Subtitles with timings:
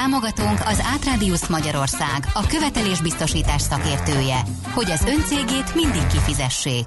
[0.00, 4.40] Támogatónk az Átrádiusz Magyarország, a követelésbiztosítás szakértője,
[4.74, 6.86] hogy az öncégét mindig kifizessék.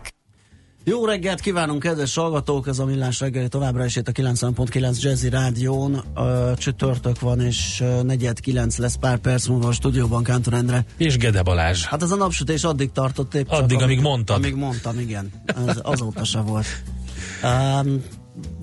[0.84, 2.68] Jó reggelt kívánunk, kedves hallgatók!
[2.68, 6.04] Ez a Millás reggeli továbbra is itt a 90.9 Jazzy Rádión.
[6.58, 10.86] Csütörtök van, és negyed kilenc lesz pár perc múlva a stúdióban Kántor Endre.
[10.98, 11.86] És Gede Balázs.
[11.86, 14.36] Hát ez a napsütés addig tartott épp Addig, csak, amíg mondtad.
[14.36, 15.32] Amíg mondtam, igen.
[15.68, 16.68] Ez azóta se volt.
[17.44, 18.04] Um,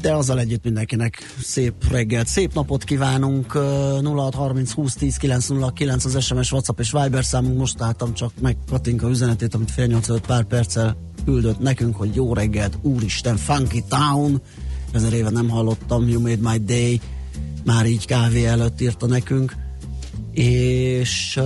[0.01, 3.55] de azzal együtt mindenkinek szép reggelt, szép napot kívánunk.
[3.55, 3.62] Uh,
[4.02, 7.59] 0630 20 10 909 az SMS, WhatsApp és Viber számunk.
[7.59, 12.14] Most álltam csak meg Katinka üzenetét, amit fél nyolc előtt pár perccel küldött nekünk, hogy
[12.14, 14.41] jó reggelt, úristen, Funky Town.
[14.92, 17.00] Ezer éve nem hallottam, You Made My Day.
[17.64, 19.55] Már így kávé előtt írta nekünk.
[20.33, 21.41] És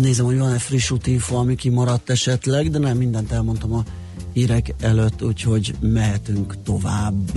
[0.00, 3.84] nézem, hogy van-e friss útinfo, ami kimaradt esetleg, de nem mindent elmondtam a
[4.34, 7.36] hírek előtt, úgyhogy mehetünk tovább.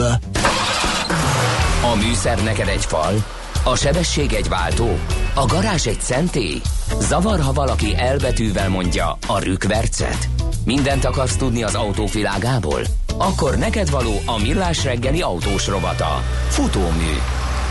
[1.83, 3.25] A műszer neked egy fal,
[3.63, 4.97] a sebesség egy váltó,
[5.33, 6.61] a garázs egy szentély.
[6.99, 10.29] Zavar, ha valaki elbetűvel mondja a rükvercet.
[10.65, 12.81] Mindent akarsz tudni az autók világából?
[13.17, 16.23] Akkor neked való a millás reggeli autós rovata.
[16.49, 17.13] Futómű.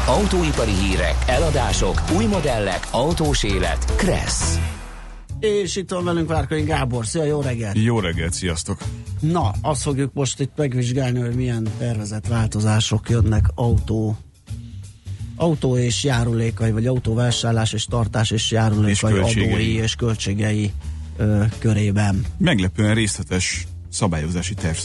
[0.07, 3.97] Autóipari hírek, eladások, új modellek, autós élet.
[3.97, 4.59] Kressz.
[5.41, 7.07] És itt van velünk Várkai Gábor.
[7.07, 7.77] Szia, jó reggelt!
[7.79, 8.79] Jó reggelt, sziasztok!
[9.21, 14.17] Na, azt fogjuk most itt megvizsgálni, hogy milyen tervezett változások jönnek autó
[15.37, 19.53] autó és járulékai, vagy autóvásárlás és tartás és járulékai És költségei.
[19.53, 20.73] adói és költségei
[21.17, 22.25] ö, körében.
[22.39, 24.77] Meglepően részletes szabályozási terv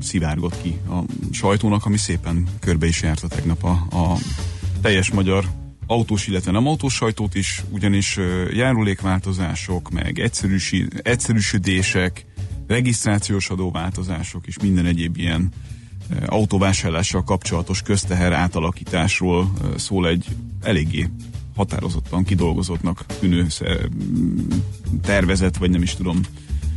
[0.00, 0.98] szivárgott ki a
[1.32, 4.16] sajtónak, ami szépen körbe is járta tegnap a, a
[4.80, 5.44] teljes magyar
[5.86, 8.18] autós, illetve nem autós sajtót is, ugyanis
[8.52, 10.18] járulékváltozások, meg
[11.02, 12.24] egyszerűsödések,
[12.70, 15.48] regisztrációs adóváltozások és minden egyéb ilyen
[16.10, 20.26] ö, autóvásárlással kapcsolatos közteher átalakításról ö, szól egy
[20.62, 21.08] eléggé
[21.56, 23.88] határozottan kidolgozottnak tűnő sze-
[25.02, 26.20] tervezet, vagy nem is tudom,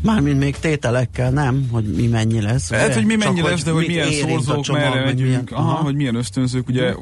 [0.03, 1.67] Mármint még tételekkel, nem?
[1.71, 2.71] Hogy mi mennyi lesz.
[2.71, 5.71] Hát, hogy mi mennyi Csak, lesz, de hogy milyen szorzók, merre meg megyünk, milyen- aha,
[5.71, 5.83] aha.
[5.83, 6.93] hogy milyen ösztönzők, ugye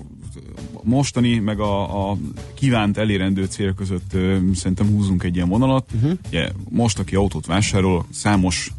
[0.84, 2.18] mostani, meg a, a
[2.54, 5.90] kívánt elérendő cél között ö, szerintem húzunk egy ilyen vonalat.
[5.96, 6.12] Uh-huh.
[6.28, 8.72] Ugye, most, aki autót vásárol, számos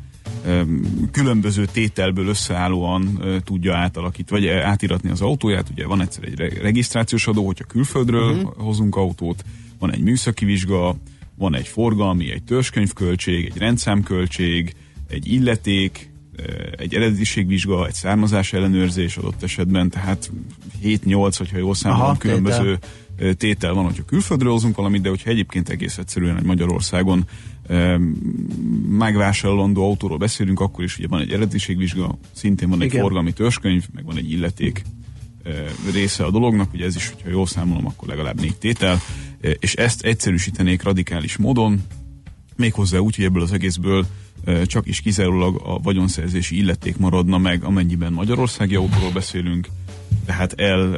[1.10, 5.68] különböző tételből összeállóan tudja átalakítani, vagy átiratni az autóját.
[5.70, 8.52] Ugye van egyszer egy re- regisztrációs adó, hogyha külföldről uh-huh.
[8.56, 9.44] hozunk autót,
[9.78, 10.96] van egy műszaki vizsga,
[11.34, 14.74] van egy forgalmi, egy törzskönyvköltség, egy rendszámköltség,
[15.08, 16.12] egy illeték,
[16.76, 20.30] egy eredetiségvizsga, egy származás ellenőrzés adott esetben, tehát
[20.82, 22.78] 7-8, hogyha jól számolom, Aha, különböző
[23.16, 23.34] tétel.
[23.34, 27.24] tétel van, hogyha külföldről hozunk valamit, de hogyha egyébként egész egyszerűen egy Magyarországon
[28.88, 33.00] megvásárolandó autóról beszélünk, akkor is ugye van egy eredetiségvizsga, szintén van egy Igen.
[33.00, 34.82] forgalmi törzskönyv, meg van egy illeték
[35.42, 35.50] ö,
[35.92, 39.00] része a dolognak, ugye ez is, hogyha jól számolom, akkor legalább négy tétel,
[39.40, 41.80] ö, és ezt egyszerűsítenék radikális módon,
[42.56, 44.06] méghozzá úgy, hogy ebből az egészből
[44.44, 49.68] ö, csak is kizárólag a vagyonszerzési illeték maradna meg, amennyiben magyarországi autóról beszélünk,
[50.26, 50.96] tehát el,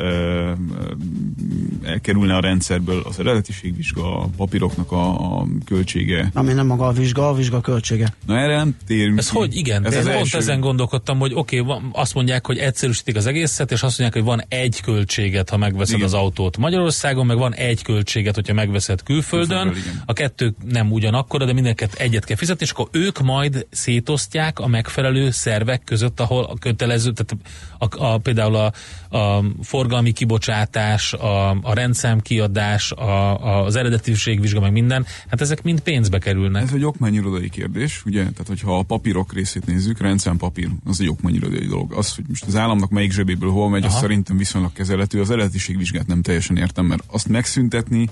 [1.83, 6.31] elkerülne a rendszerből az eredetiségvizsga, a papíroknak a, a költsége.
[6.35, 8.15] Ami nem maga a vizsga, a vizsga költsége.
[8.27, 9.37] Na erre nem térünk Ez ki.
[9.37, 9.57] hogy?
[9.57, 10.39] Igen, Ez ez az pont első.
[10.39, 14.35] ezen gondolkodtam, hogy oké, okay, azt mondják, hogy egyszerűsítik az egészet, és azt mondják, hogy
[14.35, 16.07] van egy költséget, ha megveszed Igen.
[16.07, 19.63] az autót Magyarországon, meg van egy költséget, hogyha megveszed külföldön.
[19.63, 20.03] Külföldről, igen.
[20.07, 24.67] A kettő nem ugyanakkora, de mindenket egyet kell fizetni, és akkor ők majd szétosztják a
[24.67, 27.37] megfelelő szervek között, ahol a kötelező, tehát
[27.79, 28.73] a, a, például a,
[29.15, 35.81] a forgalmi kibocsátás, a, a rendszám kiadás, a, az eredetiségvizsga, meg minden, hát ezek mind
[35.81, 36.63] pénzbe kerülnek.
[36.63, 38.21] Ez egy okmányirodai kérdés, ugye?
[38.21, 41.93] Tehát, hogyha a papírok részét nézzük, rendszámpapír, az egy okmányirodai dolog.
[41.93, 44.01] Az, hogy most az államnak melyik zsebéből hol megy, az Aha.
[44.01, 45.21] szerintem viszonylag kezelhető.
[45.21, 48.09] Az eredetiségvizsgát nem teljesen értem, mert azt megszüntetni,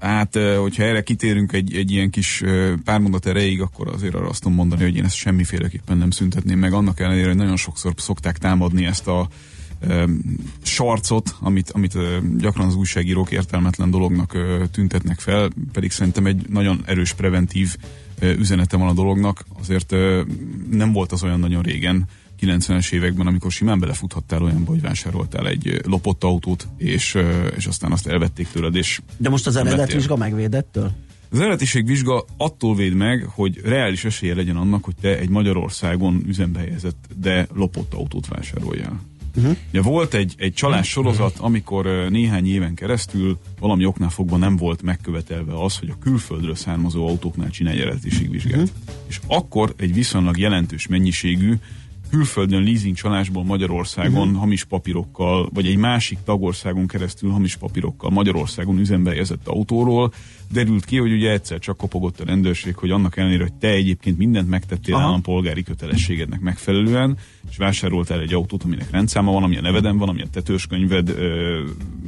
[0.00, 4.14] Hát, eh, hogyha erre kitérünk egy, egy ilyen kis eh, pár mondat erejéig, akkor azért
[4.14, 6.72] arra azt tudom mondani, hogy én ezt semmiféleképpen nem szüntetném meg.
[6.72, 9.28] Annak ellenére, hogy nagyon sokszor szokták támadni ezt a
[10.62, 11.96] sarcot, amit, amit
[12.38, 14.36] gyakran az újságírók értelmetlen dolognak
[14.70, 17.76] tüntetnek fel, pedig szerintem egy nagyon erős preventív
[18.20, 19.44] üzenete van a dolognak.
[19.60, 19.94] Azért
[20.70, 22.04] nem volt az olyan nagyon régen,
[22.40, 27.18] 90-es években, amikor simán belefuthattál olyanba, hogy vásároltál egy lopott autót, és,
[27.56, 29.96] és aztán azt elvették tőled, és De most az Nem eredet vettél.
[29.96, 30.92] vizsga megvédettől?
[31.30, 36.58] Az eredetiségvizsga attól véd meg, hogy reális esélye legyen annak, hogy te egy Magyarországon üzembe
[36.58, 39.00] helyezett, de lopott autót vásároljál.
[39.36, 39.56] Uh-huh.
[39.68, 44.82] Ugye volt egy, egy csalás sorozat, amikor néhány éven keresztül valami oknál fogva nem volt
[44.82, 48.60] megkövetelve az, hogy a külföldről származó autóknál csinálj eredetiségvizsgát.
[48.60, 48.70] Uh-huh.
[49.06, 51.54] És akkor egy viszonylag jelentős mennyiségű
[52.10, 54.38] külföldön leasing csalásból Magyarországon uh-huh.
[54.38, 60.12] hamis papírokkal, vagy egy másik tagországon keresztül hamis papírokkal Magyarországon üzembe helyezett autóról
[60.52, 64.18] derült ki, hogy ugye egyszer csak kopogott a rendőrség, hogy annak ellenére, hogy te egyébként
[64.18, 65.04] mindent megtettél Aha.
[65.04, 67.16] állampolgári kötelességednek megfelelően,
[67.50, 71.08] és vásároltál egy autót, aminek rendszáma van, ami a neveden van, ami a te törzskönyved,
[71.08, 71.60] ö,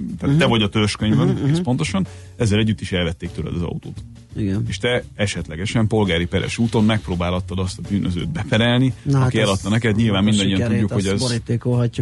[0.06, 0.38] tehát uh-huh.
[0.38, 1.50] te vagy a törzskönyved, uh-huh.
[1.50, 2.06] ez pontosan,
[2.36, 4.02] ezzel együtt is elvették tőled az autót.
[4.36, 4.64] Igen.
[4.68, 9.96] És te esetlegesen polgári peres úton megpróbálhattad azt a bűnözőt beperelni, hát aki eladta neked.
[9.96, 11.40] Nyilván mindannyian tudjuk, hogy ez,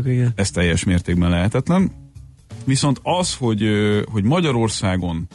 [0.05, 0.33] igen.
[0.35, 1.91] ez teljes mértékben lehetetlen.
[2.65, 3.63] Viszont az, hogy,
[4.11, 5.29] hogy Magyarországon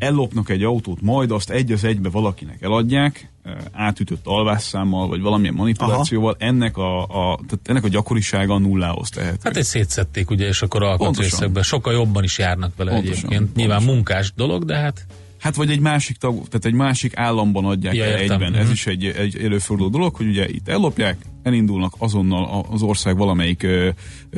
[0.00, 3.30] ellopnak egy autót, majd azt egy az egybe valakinek eladják,
[3.72, 6.48] átütött alvásszámmal, vagy valamilyen manipulációval, Aha.
[6.50, 9.38] ennek a, a, tehát ennek a gyakorisága nullához tehető.
[9.42, 13.40] Hát ezt szétszették, ugye, és akkor alkatrészekben sokkal jobban is járnak vele pontosan, egyébként.
[13.40, 13.66] Pontosan.
[13.66, 15.06] Nyilván munkás dolog, de hát
[15.40, 18.22] Hát vagy egy másik tag, tehát egy másik államban adják ja, el értem.
[18.22, 18.48] egyben.
[18.48, 18.58] Uh-huh.
[18.58, 18.72] Ez mhm.
[18.72, 23.66] is egy, egy előforduló dolog, hogy ugye itt ellopják, elindulnak azonnal az ország valamelyik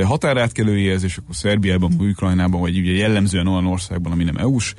[0.03, 4.75] határátkelőjéhez, és akkor Szerbiában, Ukrajnában, vagy ugye jellemzően olyan országban, ami nem EU-s,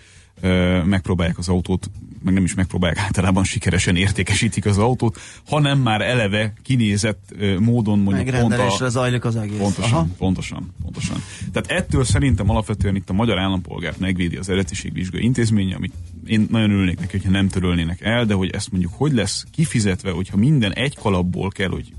[0.85, 1.89] megpróbálják az autót,
[2.23, 8.39] meg nem is megpróbálják, általában sikeresen értékesítik az autót, hanem már eleve kinézett módon mondjuk
[8.39, 8.89] pont a...
[8.89, 9.57] zajlik az egész.
[9.57, 10.07] Pontosan, Aha.
[10.17, 11.17] pontosan, pontosan.
[11.51, 15.93] Tehát ettől szerintem alapvetően itt a magyar állampolgárt megvédi az eredetiségvizsgai intézménye, amit
[16.25, 20.11] én nagyon örülnék neki, hogyha nem törölnének el, de hogy ezt mondjuk hogy lesz kifizetve,
[20.11, 21.93] hogyha minden egy kalapból kell, hogy,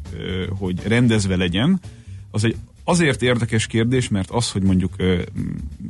[0.59, 1.81] hogy rendezve legyen,
[2.31, 4.93] az egy Azért érdekes kérdés, mert az, hogy mondjuk,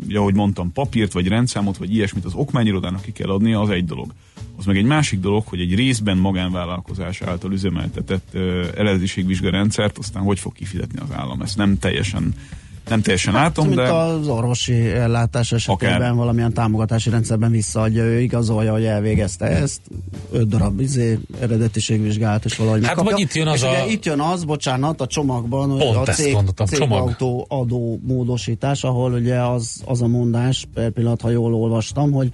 [0.09, 3.85] ja, ahogy mondtam, papírt vagy rendszámot, vagy ilyesmit az okmányirodának ki kell adnia, az egy
[3.85, 4.13] dolog.
[4.57, 8.35] Az meg egy másik dolog, hogy egy részben magánvállalkozás által üzemeltetett
[8.77, 11.41] eredetiségvizsgarendszert aztán hogy fog kifizetni az állam.
[11.41, 12.35] Ezt nem teljesen
[12.89, 13.93] nem teljesen hát, látom, mint de...
[13.93, 16.15] az orvosi ellátás esetében akár.
[16.15, 19.81] valamilyen támogatási rendszerben visszaadja, ő igazolja, hogy elvégezte ezt,
[20.33, 23.87] öt darab izé, eredetiségvizsgálat, és valahogy Hát vagy itt jön az és a...
[23.89, 26.37] itt jön az, bocsánat, a csomagban, Pont a cég,
[26.67, 32.33] cégautó adó módosítás, ahol ugye az, az a mondás, per pillanat, ha jól olvastam, hogy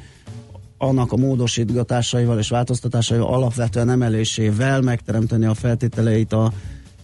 [0.79, 6.53] annak a módosítgatásaival és változtatásaival alapvetően emelésével megteremteni a feltételeit a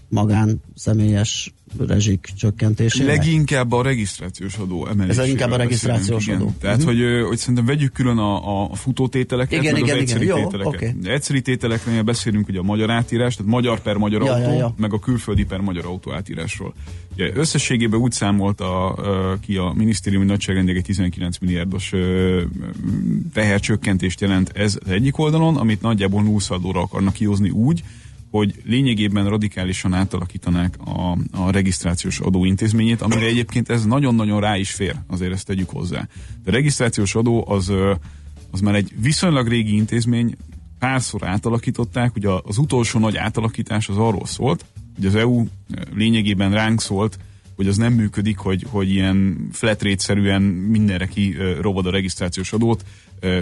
[0.09, 3.17] magán személyes rezsik csökkentésének?
[3.17, 5.25] Leginkább a regisztrációs adó emelésével.
[5.25, 6.55] Ez inkább a regisztrációs adó.
[6.61, 6.93] Tehát, uh-huh.
[6.93, 10.37] hogy, hogy szerintem vegyük külön a, a futótételeket, igen, meg igen, az egyszerű igen.
[10.37, 10.81] tételeket.
[10.81, 11.13] Jó, okay.
[11.13, 14.75] Egyszerű tételeknél beszélünk ugye a magyar átírás, tehát magyar per magyar ja, autó, ja, ja.
[14.77, 16.75] meg a külföldi per magyar autó átírásról.
[17.13, 18.99] Ugye összességében úgy számolt a,
[19.41, 21.93] ki a minisztérium, hogy nagyságrendileg egy 19 milliárdos
[23.33, 27.83] tehercsökkentést jelent ez az egyik oldalon, amit nagyjából nullszaldóra akarnak kihozni úgy,
[28.37, 34.71] hogy lényegében radikálisan átalakítanák a, a regisztrációs adó intézményét, amire egyébként ez nagyon-nagyon rá is
[34.71, 36.09] fér, azért ezt tegyük hozzá.
[36.45, 37.73] De a regisztrációs adó az,
[38.51, 40.37] az már egy viszonylag régi intézmény,
[40.79, 44.65] párszor átalakították, ugye az utolsó nagy átalakítás az arról szólt,
[44.97, 45.45] hogy az EU
[45.95, 47.19] lényegében ránk szólt,
[47.57, 52.85] hogy az nem működik, hogy, hogy ilyen flat rate-szerűen mindenre ki rovad a regisztrációs adót,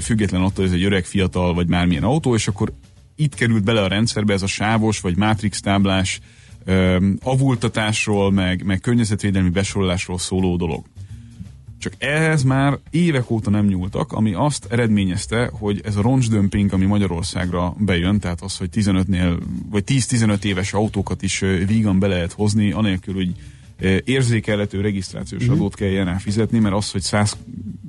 [0.00, 2.72] független attól, hogy ez egy öreg, fiatal vagy mármilyen autó, és akkor
[3.16, 6.20] itt került bele a rendszerbe ez a sávos vagy matrix táblás
[7.22, 10.84] avultatásról, meg, meg környezetvédelmi besorolásról szóló dolog.
[11.78, 16.84] Csak ehhez már évek óta nem nyúltak, ami azt eredményezte, hogy ez a roncsdömping, ami
[16.84, 19.40] Magyarországra bejön, tehát az, hogy 15-nél,
[19.70, 23.34] vagy 10-15 éves autókat is vígan be lehet hozni, anélkül, hogy
[24.04, 25.52] érzékelhető regisztrációs mm-hmm.
[25.52, 27.36] adót kelljen rá fizetni, mert az, hogy 100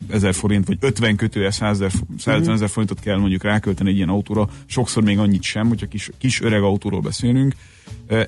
[0.10, 4.10] ezer forint, vagy 50 kötője 100 ezer, 150 ezer forintot kell mondjuk rákölteni egy ilyen
[4.10, 7.56] autóra, sokszor még annyit sem, hogyha kis, kis öreg autóról beszélünk.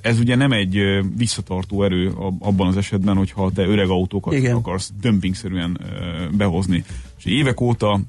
[0.02, 0.80] Ez ugye nem egy
[1.18, 4.56] visszatartó erő abban az esetben, hogyha te öreg autókat Igen.
[4.56, 5.80] akarsz dömpingszerűen
[6.38, 6.84] behozni.
[7.18, 8.00] És évek óta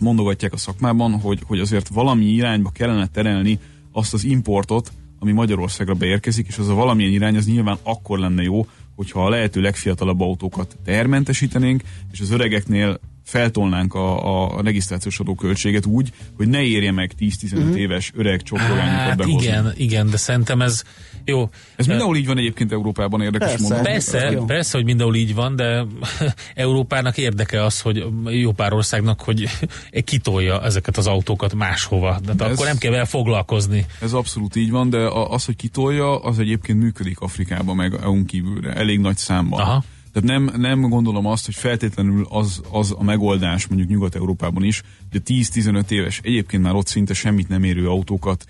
[0.00, 3.58] mondogatják a szakmában, hogy, hogy azért valami irányba kellene terelni
[3.92, 4.92] azt az importot,
[5.24, 8.66] ami Magyarországra beérkezik, és az a valamilyen irány az nyilván akkor lenne jó,
[8.96, 16.12] hogyha a lehető legfiatalabb autókat termentesítenénk, és az öregeknél feltolnánk a, a regisztrációs adóköltséget úgy,
[16.36, 17.74] hogy ne érje meg 10-15 mm.
[17.74, 19.42] éves öreg csokrogányokat hát, behozni.
[19.42, 20.82] Igen, igen, de szerintem ez
[21.24, 21.48] jó.
[21.76, 23.92] Ez mindenhol így van egyébként Európában, érdekes persze, mondom.
[23.92, 25.84] Persze, persze, hogy mindenhol így van, de
[26.54, 29.48] Európának érdeke az, hogy jó pár országnak, hogy
[30.04, 32.20] kitolja ezeket az autókat máshova.
[32.24, 33.86] De, de akkor nem kell vele foglalkozni.
[34.00, 38.72] Ez abszolút így van, de az, hogy kitolja, az egyébként működik Afrikában, meg EU-n kívülre,
[38.72, 39.60] elég nagy számban.
[39.60, 39.84] Aha.
[40.14, 45.20] Tehát nem, nem gondolom azt, hogy feltétlenül az, az a megoldás mondjuk Nyugat-Európában is, hogy
[45.24, 48.44] a 10-15 éves, egyébként már ott szinte semmit nem érő autókat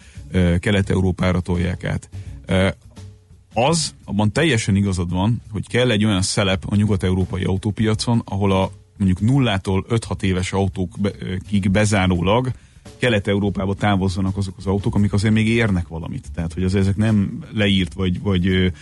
[0.59, 2.09] Kelet-Európára tolják át.
[3.54, 8.70] Az, abban teljesen igazad van, hogy kell egy olyan szelep a nyugat-európai autópiacon, ahol a
[8.96, 12.50] mondjuk nullától 5-6 éves autókig bezárólag
[12.98, 16.26] Kelet-Európába távozzanak azok az autók, amik azért még érnek valamit.
[16.34, 18.72] Tehát, hogy az ezek nem leírt, vagy, vagy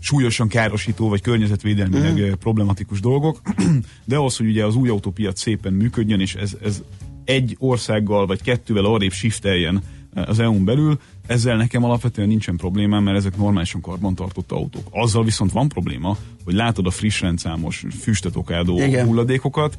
[0.00, 2.32] súlyosan károsító, vagy környezetvédelmileg mm.
[2.32, 3.40] problematikus dolgok,
[4.04, 6.82] de az, hogy ugye az új autópiac szépen működjön, és ez, ez
[7.24, 9.82] egy országgal, vagy kettővel arrébb shifteljen
[10.14, 10.98] az EU-n belül,
[11.28, 14.82] ezzel nekem alapvetően nincsen problémám, mert ezek normálisan karbantartott autók.
[14.90, 19.06] Azzal viszont van probléma, hogy látod a friss rendszámos füstöt okádó Igen.
[19.06, 19.78] hulladékokat,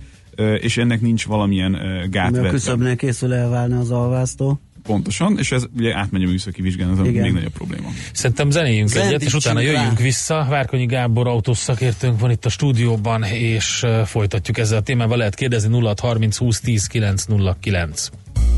[0.60, 1.72] és ennek nincs valamilyen
[2.10, 2.48] gátvetve.
[2.48, 4.60] A küszöbnél készül elválni az alvásztól.
[4.84, 7.90] Pontosan, és ez ugye átmegy a műszaki vizsgán, ez a még nagyobb probléma.
[8.14, 10.04] Szerintem zenéjünk Zendítsünk egyet, és utána jöjjünk rá.
[10.04, 10.46] vissza.
[10.50, 15.18] Várkonyi Gábor autószakértőnk van itt a stúdióban, és folytatjuk ezzel a témával.
[15.18, 18.10] Lehet kérdezni 0630 20 10 909.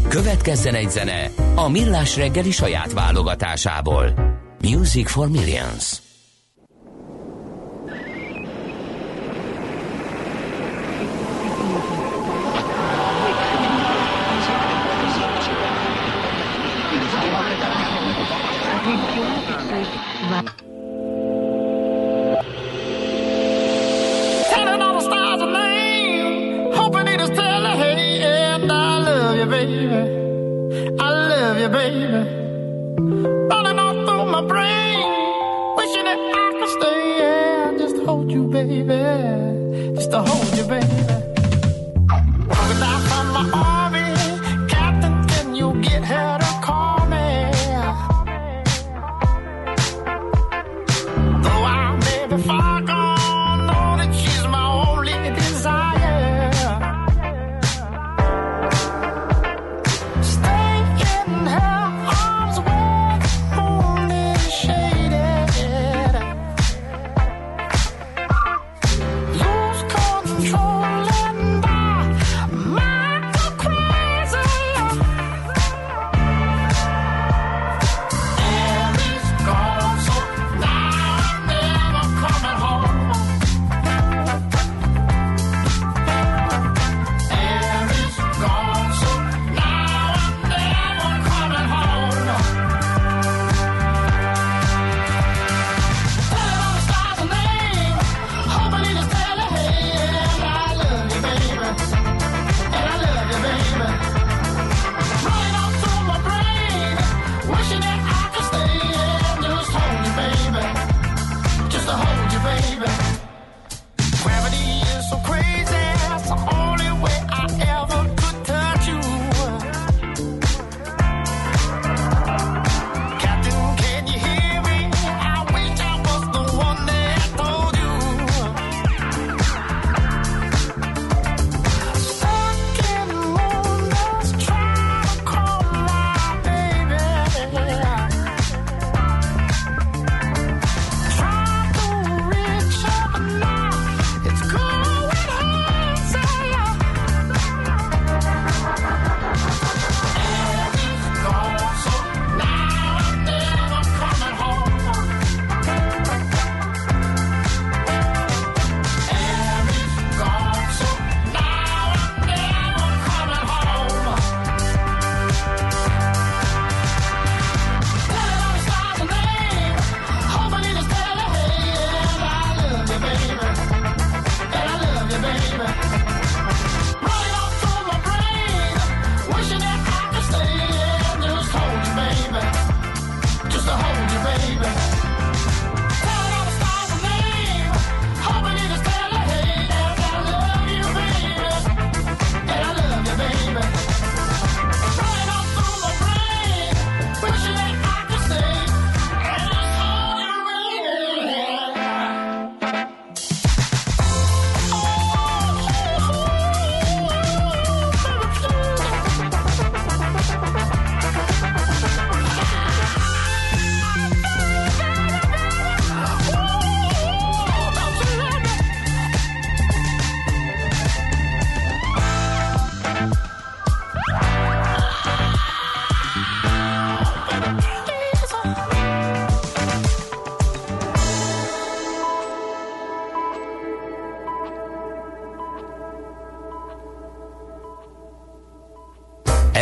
[0.08, 4.14] Következzen egy zene a Millás reggeli saját válogatásából.
[4.62, 6.11] Music for Millions.
[20.30, 20.71] 来。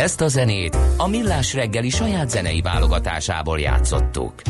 [0.00, 4.42] Ezt a zenét a Millás reggeli saját zenei válogatásából játszottuk.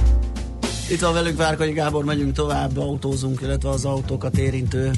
[0.90, 4.90] Itt van velünk Várkonyi Gábor, megyünk tovább, autózunk, illetve az autókat érintő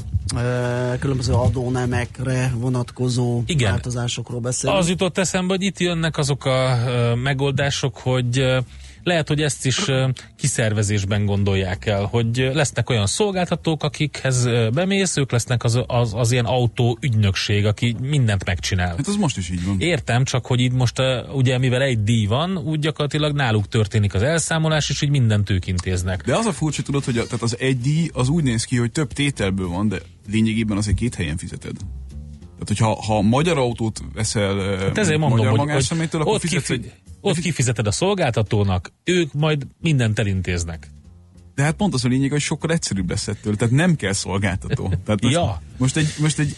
[0.98, 3.70] különböző adónemekre vonatkozó Igen.
[3.70, 4.78] változásokról beszélünk.
[4.78, 6.76] Az jutott eszembe, hogy itt jönnek azok a
[7.22, 8.44] megoldások, hogy
[9.04, 9.84] lehet, hogy ezt is
[10.36, 16.44] kiszervezésben gondolják el, hogy lesznek olyan szolgáltatók, akikhez bemész, ők lesznek az, az, az ilyen
[16.44, 18.88] autó ügynökség, aki mindent megcsinál.
[18.96, 19.76] Hát az most is így van.
[19.80, 20.96] Értem, csak hogy itt most
[21.34, 25.66] ugye mivel egy díj van, úgy gyakorlatilag náluk történik az elszámolás, és így mindent ők
[25.66, 26.22] intéznek.
[26.22, 28.76] De az a furcsa tudod, hogy a, tehát az egy díj az úgy néz ki,
[28.76, 29.96] hogy több tételből van, de
[30.30, 31.76] lényegében azért két helyen fizeted.
[32.64, 36.92] Tehát, hogyha ha magyar autót veszel hát ezért mondom, magyar magánszemélytől, akkor fizetsz kifi- egy
[37.22, 40.90] ott kifizeted a szolgáltatónak, ők majd mindent elintéznek.
[41.54, 44.88] De hát pont az a lényeg, hogy sokkal egyszerűbb lesz ettől, tehát nem kell szolgáltató.
[45.04, 45.62] Tehát most, ja.
[45.76, 46.56] most, egy, most egy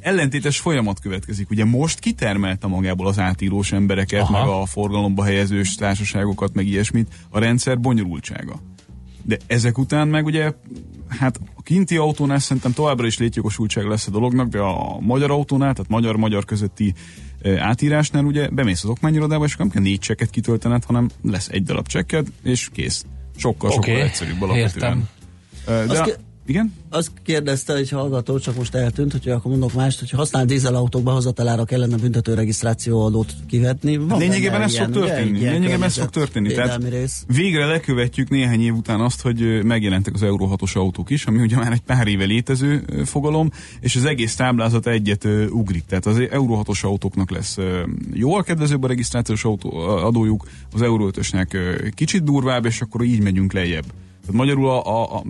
[0.00, 1.50] ellentétes folyamat következik.
[1.50, 4.38] Ugye most kitermelte magából az átírós embereket, Aha.
[4.38, 8.60] meg a forgalomba helyezős társaságokat, meg ilyesmit, a rendszer bonyolultsága.
[9.26, 10.52] De ezek után meg ugye,
[11.08, 15.72] hát a kinti autónál szerintem továbbra is létjogosultság lesz a dolognak, de a magyar autónál,
[15.72, 16.94] tehát magyar-magyar közötti
[17.58, 21.86] átírásnál ugye bemész az okmányirodába, és nem kell négy csekket kitöltened, hanem lesz egy darab
[21.86, 23.04] csekked, és kész.
[23.36, 23.84] Sokkal, okay.
[23.84, 25.08] sokkal egyszerűbb alapvetően.
[25.66, 25.88] Értem.
[25.88, 26.16] De
[26.46, 26.72] igen?
[26.90, 31.64] Azt kérdezte egy hallgató, csak most eltűnt, hogy akkor mondok mást, hogy használ dízelautók behozatalára
[31.64, 33.96] kellene büntető regisztráció adót kivetni.
[33.96, 35.38] Van Lényegében ez fog történni.
[35.38, 36.52] Lényegében ez fog történni.
[36.52, 37.24] Tehát rész.
[37.26, 41.56] végre lekövetjük néhány év után azt, hogy megjelentek az Euro 6-os autók is, ami ugye
[41.56, 43.50] már egy pár éve létező fogalom,
[43.80, 45.84] és az egész táblázat egyet ugrik.
[45.84, 47.56] Tehát az Euro 6-os autóknak lesz
[48.12, 53.52] jóval kedvezőbb a regisztrációs autó, adójuk, az Euro 5-ösnek kicsit durvább, és akkor így megyünk
[53.52, 53.84] lejjebb.
[54.26, 55.22] Tehát magyarul a, a, a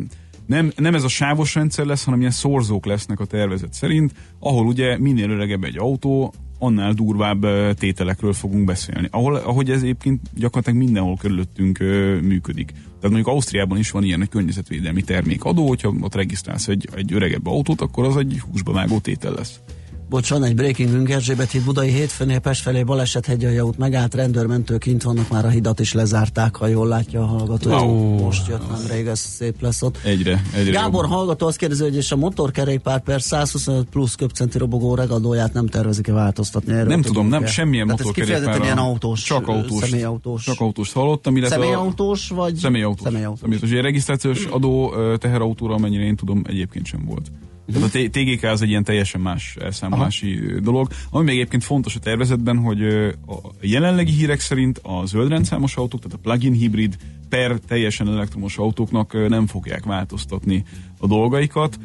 [0.46, 4.66] nem, nem ez a sávos rendszer lesz, hanem ilyen szorzók lesznek a tervezet szerint, ahol
[4.66, 9.08] ugye minél öregebb egy autó, annál durvább tételekről fogunk beszélni.
[9.10, 12.66] Ahol, ahogy ez egyébként gyakorlatilag mindenhol körülöttünk ö, működik.
[12.66, 17.46] Tehát mondjuk Ausztriában is van ilyen egy környezetvédelmi termékadó, hogyha ott regisztrálsz egy, egy öregebb
[17.46, 19.60] autót, akkor az egy húsba vágó tétel lesz.
[20.08, 24.80] Bocs, van egy breakingünk Erzsébet híd Budai hétfőnél Pest felé baleset hegyalja út megállt, rendőrmentők
[24.80, 27.70] kint vannak, már a hidat is lezárták, ha jól látja a hallgató.
[27.70, 28.20] Oh.
[28.20, 29.98] Most jött nem rég, ez szép lesz ott.
[30.04, 31.12] Egyre, egyre Gábor jobb.
[31.12, 36.12] hallgató azt kérdezi, hogy és a motorkerékpár per 125 plusz köpcenti robogó regadóját nem tervezik-e
[36.12, 36.72] változtatni?
[36.72, 38.62] Erről nem tudom, nem, semmilyen Tehát motorkerékpár.
[38.62, 40.44] ilyen autós, csak autós, személyautós.
[40.44, 42.54] Csak autós hallottam, illetve személyautós vagy?
[42.54, 43.06] Személyautós.
[43.06, 43.40] személyautós.
[43.40, 43.70] személyautós.
[43.70, 47.30] Ugye regisztrációs adó teherautóra, amennyire én tudom, egyébként sem volt.
[47.72, 50.60] Tehát a TGK az egy ilyen teljesen más elszámolási Aha.
[50.60, 50.88] dolog.
[51.10, 52.82] Ami még egyébként fontos a tervezetben, hogy
[53.26, 56.96] a jelenlegi hírek szerint a zöld rendszámos autók, tehát a plug-in hibrid
[57.28, 60.64] per teljesen elektromos autóknak nem fogják változtatni
[60.98, 61.78] a dolgaikat.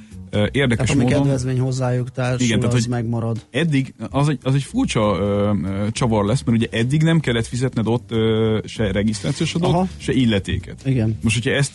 [0.51, 1.21] Érdekes tehát, módon...
[1.21, 3.45] kedvezmény hozzájuk társul, igen, tehát, hogy megmarad.
[3.49, 7.45] Eddig, az egy, az egy furcsa ö, ö, csavar lesz, mert ugye eddig nem kellett
[7.47, 9.87] fizetned ott ö, se regisztrációs adót, Aha.
[9.97, 10.81] se illetéket.
[10.85, 11.17] Igen.
[11.21, 11.71] Most, hogyha ezt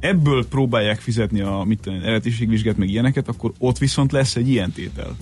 [0.00, 4.72] ebből próbálják fizetni a mit tudom, eredetiségvizsgát, meg ilyeneket, akkor ott viszont lesz egy ilyen
[4.72, 5.16] tétel.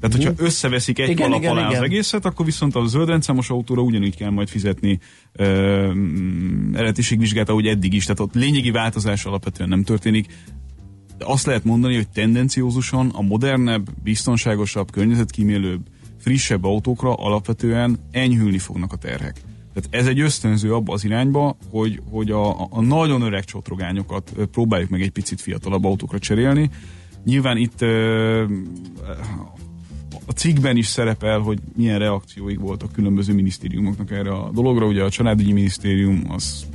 [0.00, 0.46] Tehát, hogyha uh-huh.
[0.46, 1.78] összeveszik egy igen, kalap igen, alá igen.
[1.78, 4.98] az egészet, akkor viszont a zöldrendszámos autóra ugyanúgy kell majd fizetni
[5.38, 5.46] uh,
[6.72, 8.02] eredetiségvizsgát, ahogy eddig is.
[8.02, 10.26] Tehát ott lényegi változás alapvetően nem történik.
[11.18, 15.80] De azt lehet mondani, hogy tendenciózusan a modernebb, biztonságosabb, környezetkímélőbb,
[16.18, 19.40] frissebb autókra alapvetően enyhülni fognak a terhek.
[19.76, 24.90] Tehát ez egy ösztönző abba az irányba, hogy, hogy a, a nagyon öreg csotrogányokat próbáljuk
[24.90, 26.70] meg egy picit fiatalabb autókra cserélni.
[27.24, 27.80] Nyilván itt
[30.26, 34.86] a cikkben is szerepel, hogy milyen reakcióik voltak különböző minisztériumoknak erre a dologra.
[34.86, 36.66] Ugye a családügyi minisztérium az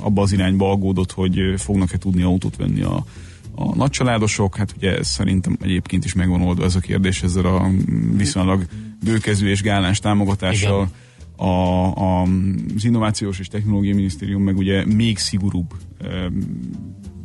[0.00, 3.04] abba az irányba aggódott, hogy fognak-e tudni autót venni a,
[3.54, 4.56] a nagycsaládosok.
[4.56, 7.70] Hát ugye ez szerintem egyébként is megvan oldva ez a kérdés ezzel a
[8.16, 8.66] viszonylag
[9.04, 10.76] bőkező és gáláns támogatással.
[10.76, 11.06] Igen
[11.38, 12.22] a, a,
[12.76, 15.74] az Innovációs és Technológiai Minisztérium meg ugye még szigorúbb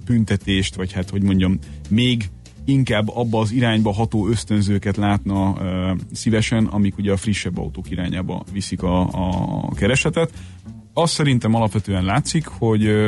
[0.06, 2.30] büntetést, vagy hát hogy mondjam, még
[2.65, 8.43] inkább abba az irányba ható ösztönzőket látna e, szívesen, amik ugye a frissebb autók irányába
[8.52, 9.02] viszik a,
[9.67, 10.32] a keresetet.
[10.93, 13.08] Azt szerintem alapvetően látszik, hogy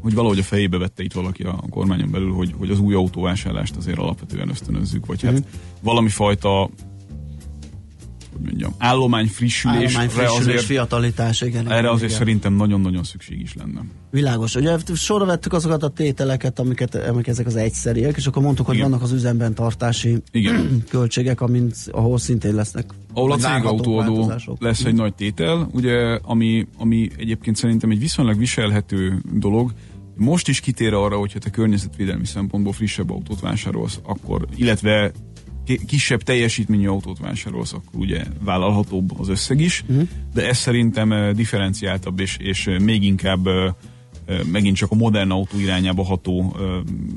[0.00, 3.76] hogy valahogy a fejébe vette itt valaki a kormányon belül, hogy, hogy az új autóvásárlást
[3.76, 5.50] azért alapvetően ösztönözzük, vagy hát mm.
[5.82, 6.70] valami fajta
[8.38, 9.94] hogy mondjam, állomány frissülés.
[9.94, 11.66] Állomány frissülés, azért, fiatalitás, igen.
[11.66, 12.18] Erre igen, azért igen.
[12.18, 13.80] szerintem nagyon-nagyon szükség is lenne.
[14.10, 14.54] Világos.
[14.54, 18.74] Ugye sorra vettük azokat a tételeket, amiket, amik ezek az egyszeriek, és akkor mondtuk, hogy
[18.74, 18.88] igen.
[18.88, 20.82] vannak az üzemben tartási igen.
[20.90, 27.10] költségek, amint, ahol szintén lesznek ahol a cégautóadó lesz egy nagy tétel, ugye, ami, ami
[27.16, 29.72] egyébként szerintem egy viszonylag viselhető dolog,
[30.16, 35.12] most is kitér arra, hogyha te környezetvédelmi szempontból frissebb autót vásárolsz, akkor, illetve
[35.86, 40.08] kisebb teljesítményű autót vásárolsz, akkor ugye vállalhatóbb az összeg is, uh-huh.
[40.34, 43.48] de ez szerintem differenciáltabb és, és még inkább
[44.52, 46.56] megint csak a modern autó irányába ható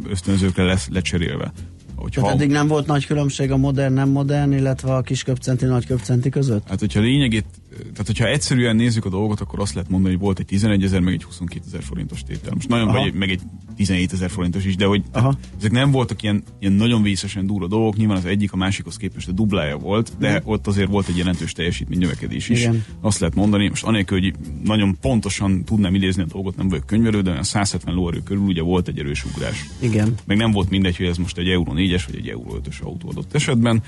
[0.09, 1.51] ösztönzőkre lesz lecserélve.
[1.95, 5.65] Hogyha, Tehát eddig nem volt nagy különbség a modern, nem modern, illetve a kis köpcenti,
[5.65, 6.67] nagy köpcenti között?
[6.67, 7.45] Hát, hogyha lényegét,
[7.77, 10.99] tehát hogyha egyszerűen nézzük a dolgot, akkor azt lehet mondani, hogy volt egy 11 ezer,
[10.99, 12.53] meg egy 22 ezer forintos tétel.
[12.53, 13.41] Most nagyon, vagy meg egy
[13.75, 15.37] 17 ezer forintos is, de hogy Aha.
[15.57, 19.27] ezek nem voltak ilyen, ilyen nagyon vészesen durva dolgok, nyilván az egyik a másikhoz képest
[19.27, 20.41] a dublája volt, de mm.
[20.43, 22.59] ott azért volt egy jelentős teljesítmény növekedés is.
[22.59, 22.83] Igen.
[23.01, 27.21] Azt lehet mondani, most anélkül, hogy nagyon pontosan tudnám idézni a dolgot, nem vagyok könyvelő,
[27.21, 29.65] de a 170 lóerő körül ugye volt egy erős ugrás.
[29.79, 30.15] Igen.
[30.25, 33.09] Meg nem volt mindegy, hogy ez most egy Euro 4-es vagy egy Euro 5-ös autó
[33.09, 33.83] adott esetben,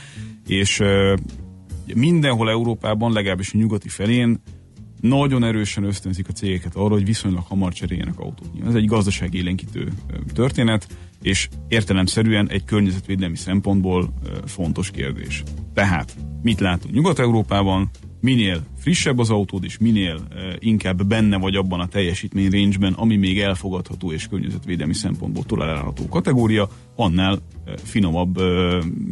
[0.48, 0.82] és
[1.96, 4.42] mindenhol Európában, legalábbis a nyugati felén
[5.02, 8.50] nagyon erősen ösztönzik a cégeket arra, hogy viszonylag hamar cseréljenek autót.
[8.68, 9.92] Ez egy gazdasági élénkítő
[10.34, 10.88] történet,
[11.22, 14.14] és értelemszerűen egy környezetvédelmi szempontból
[14.46, 15.44] fontos kérdés.
[15.74, 17.90] Tehát, mit látunk Nyugat-Európában?
[18.24, 20.20] Minél frissebb az autód, és minél
[20.60, 26.70] inkább benne vagy abban a teljesítmény range ami még elfogadható és környezetvédelmi szempontból tolerálható kategória,
[26.96, 27.40] annál
[27.84, 28.42] finomabb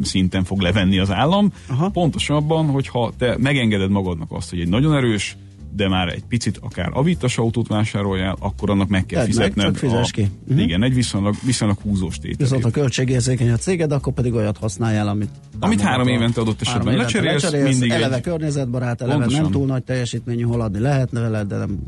[0.02, 1.54] szinten fog levenni az állam.
[1.70, 1.90] Aha.
[1.90, 5.38] Pontosabban, hogyha te megengeded magadnak azt, hogy egy nagyon erős,
[5.74, 9.82] de már egy picit akár avítas autót vásároljál, akkor annak meg kell fizetned.
[9.82, 10.22] Meg, a, ki.
[10.22, 10.62] Uh-huh.
[10.62, 12.38] Igen, egy viszonylag, viszonylag húzós tétel.
[12.38, 15.30] Viszont a költségérzékeny a céged, akkor pedig olyat használjál, amit...
[15.60, 18.22] Amit három évente adott esetben lecserélsz, lecserélsz, mindig eleve egy...
[18.22, 19.42] környezetbarát, eleve Pontosan.
[19.42, 21.80] nem túl nagy teljesítményű haladni lehetne vele, de nem...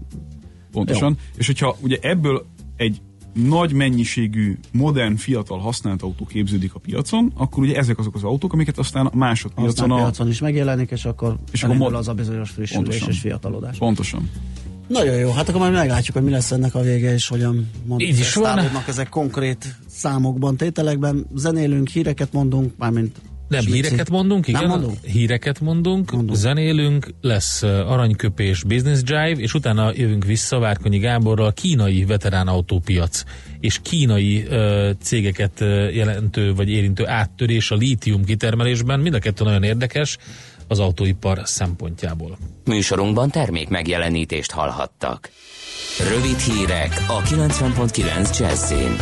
[0.72, 1.10] Pontosan.
[1.10, 1.32] Jó.
[1.38, 3.02] És hogyha ugye ebből egy
[3.34, 8.54] nagy mennyiségű, modern, fiatal használt autó képződik a piacon, akkor ugye ezek azok az autók,
[8.54, 9.96] amiket aztán a másodpiacon a...
[9.96, 11.94] piacon is megjelenik, és akkor és akkor mod...
[11.94, 13.10] az a bizonyos frissülés Pontosan.
[13.10, 13.78] és fiatalodás.
[13.78, 14.30] Pontosan.
[14.88, 18.00] Nagyon jó, hát akkor majd meglátjuk, hogy mi lesz ennek a vége, és hogyan van.
[18.88, 21.26] ezek konkrét számokban, tételekben.
[21.36, 23.22] Zenélünk, híreket mondunk, mármint
[23.54, 24.62] nem, híreket mondunk, igen.
[24.62, 24.98] Nem mondunk?
[25.06, 32.06] Híreket mondunk, mondunk, zenélünk, lesz aranyköpés, business drive, és utána jövünk vissza Várkonyi Gáborral kínai
[32.06, 33.24] veterán autópiac
[33.60, 35.60] és kínai uh, cégeket
[35.94, 39.00] jelentő vagy érintő áttörés a lítium kitermelésben.
[39.00, 40.18] Mind a kettő nagyon érdekes
[40.68, 42.38] az autóipar szempontjából.
[42.66, 45.30] Műsorunkban termék megjelenítést hallhattak.
[46.10, 48.96] Rövid hírek a 90.9 Jazzin.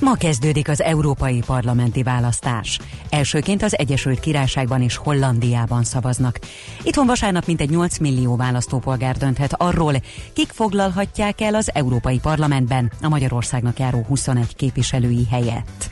[0.00, 2.78] Ma kezdődik az európai parlamenti választás.
[3.10, 6.38] Elsőként az Egyesült Királyságban és Hollandiában szavaznak.
[6.82, 9.94] Itthon vasárnap mintegy 8 millió választópolgár dönthet arról,
[10.32, 15.90] kik foglalhatják el az Európai Parlamentben a Magyarországnak járó 21 képviselői helyet.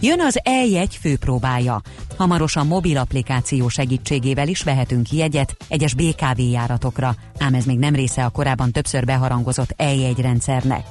[0.00, 1.80] Jön az E-jegy főpróbája.
[2.16, 8.24] Hamarosan mobil applikáció segítségével is vehetünk jegyet egyes BKV járatokra, ám ez még nem része
[8.24, 10.84] a korábban többször beharangozott E-jegy rendszernek.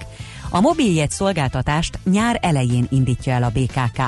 [0.53, 4.01] A mobiljegy szolgáltatást nyár elején indítja el a BKK.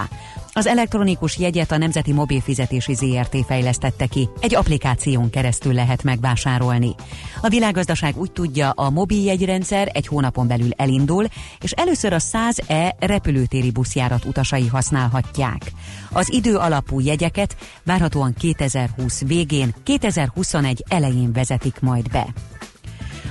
[0.55, 4.29] Az elektronikus jegyet a Nemzeti Mobilfizetési ZRT fejlesztette ki.
[4.39, 6.95] Egy applikáción keresztül lehet megvásárolni.
[7.41, 11.25] A világgazdaság úgy tudja, a mobiljegyrendszer egy hónapon belül elindul,
[11.61, 15.71] és először a 100E repülőtéri buszjárat utasai használhatják.
[16.11, 22.25] Az idő alapú jegyeket várhatóan 2020 végén, 2021 elején vezetik majd be.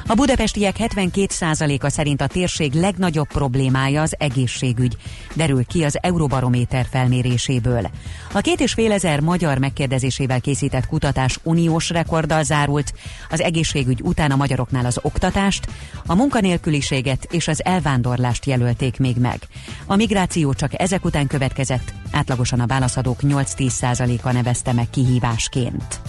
[0.06, 4.96] A budapestiek 72%-a szerint a térség legnagyobb problémája az egészségügy,
[5.34, 7.90] derül ki az Eurobarométer felméréséből.
[8.32, 12.92] A két és fél ezer magyar megkérdezésével készített kutatás uniós rekorddal zárult,
[13.30, 15.66] az egészségügy után a magyaroknál az oktatást,
[16.06, 19.38] a munkanélküliséget és az elvándorlást jelölték még meg.
[19.86, 26.00] A migráció csak ezek után következett, átlagosan a válaszadók 8-10%-a nevezte meg kihívásként.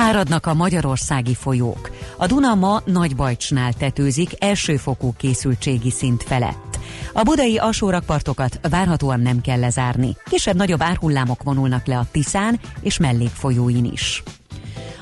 [0.00, 1.90] Áradnak a magyarországi folyók.
[2.16, 6.78] A Duna ma Nagybajcsnál tetőzik elsőfokú készültségi szint felett.
[7.12, 10.16] A budai alsórakpartokat várhatóan nem kell lezárni.
[10.24, 14.22] Kisebb-nagyobb árhullámok vonulnak le a Tiszán és mellékfolyóin is.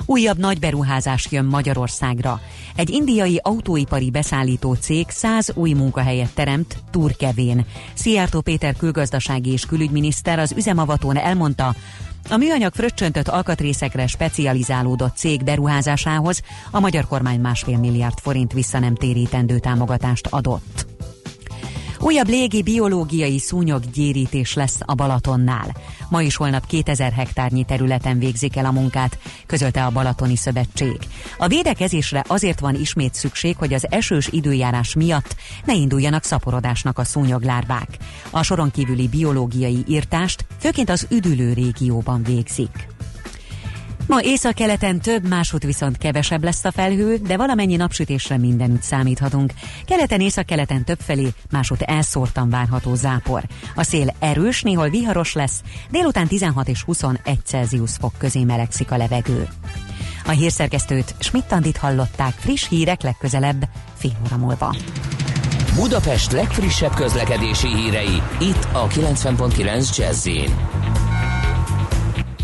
[0.05, 2.41] Újabb nagy beruházás jön Magyarországra.
[2.75, 7.65] Egy indiai autóipari beszállító cég 100 új munkahelyet teremt Turkevén.
[7.93, 11.75] Szijjártó Péter külgazdasági és külügyminiszter az üzemavatón elmondta,
[12.29, 20.27] a műanyag fröccsöntött alkatrészekre specializálódott cég beruházásához a magyar kormány másfél milliárd forint visszanemtérítendő támogatást
[20.29, 20.96] adott.
[21.99, 25.75] Újabb légi biológiai szúnyoggyérítés lesz a Balatonnál.
[26.09, 30.97] Ma is holnap 2000 hektárnyi területen végzik el a munkát, közölte a Balatoni Szövetség.
[31.37, 37.03] A védekezésre azért van ismét szükség, hogy az esős időjárás miatt ne induljanak szaporodásnak a
[37.03, 37.97] szúnyoglárvák.
[38.29, 42.96] A soron kívüli biológiai írtást főként az üdülő régióban végzik.
[44.07, 49.53] Ma észak-keleten több, másút viszont kevesebb lesz a felhő, de valamennyi napsütésre mindenütt számíthatunk.
[49.85, 53.43] Keleten észak-keleten többfelé, másút elszórtan várható zápor.
[53.75, 58.97] A szél erős, néhol viharos lesz, délután 16 és 21 Celsius fok közé melegszik a
[58.97, 59.47] levegő.
[60.25, 64.75] A hírszerkesztőt Schmidt-Tandit hallották friss hírek legközelebb, fél óra múlva.
[65.75, 70.27] Budapest legfrissebb közlekedési hírei, itt a 90.9 jazz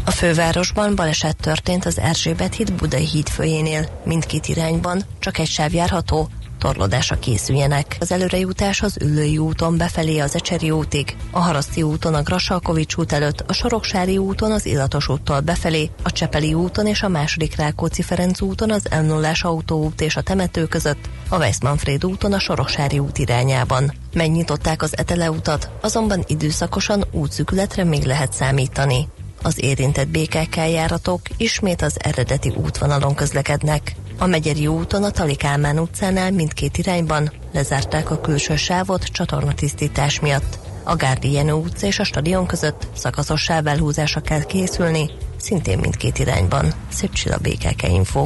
[0.06, 4.02] a fővárosban baleset történt az Erzsébet híd Budai híd főjénél.
[4.06, 7.98] Mindkét irányban csak egy sáv járható, torlódásra készüljenek.
[8.00, 13.12] Az előrejutás az Üllői úton befelé az Ecseri útig, a Haraszti úton a Grassalkovics út
[13.12, 18.42] előtt, a Soroksári úton az Illatos úttól befelé, a Csepeli úton és a második Rákóczi-Ferenc
[18.42, 23.18] úton az m 0 autóút és a temető között, a Weissmanfréd úton a Soroksári út
[23.18, 23.94] irányában.
[24.14, 29.08] Megnyitották az Etele utat, azonban időszakosan útszükületre még lehet számítani.
[29.46, 33.96] Az érintett BKK járatok ismét az eredeti útvonalon közlekednek.
[34.18, 40.60] A Megyeri úton a Talikálmán utcánál mindkét irányban lezárták a külső sávot csatornatisztítás miatt.
[40.84, 46.74] A Gárdi Jenő utca és a stadion között szakaszos sávelhúzásra kell készülni, szintén mindkét irányban.
[46.90, 48.26] Szép a BKK Info.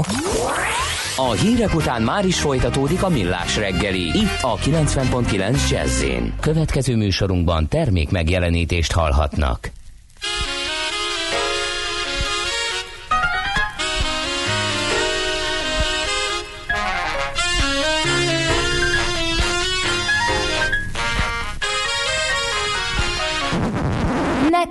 [1.15, 6.03] A hírek után már is folytatódik a millás reggeli, itt a 90.9 jazz
[6.39, 9.71] Következő műsorunkban termék megjelenítést hallhatnak.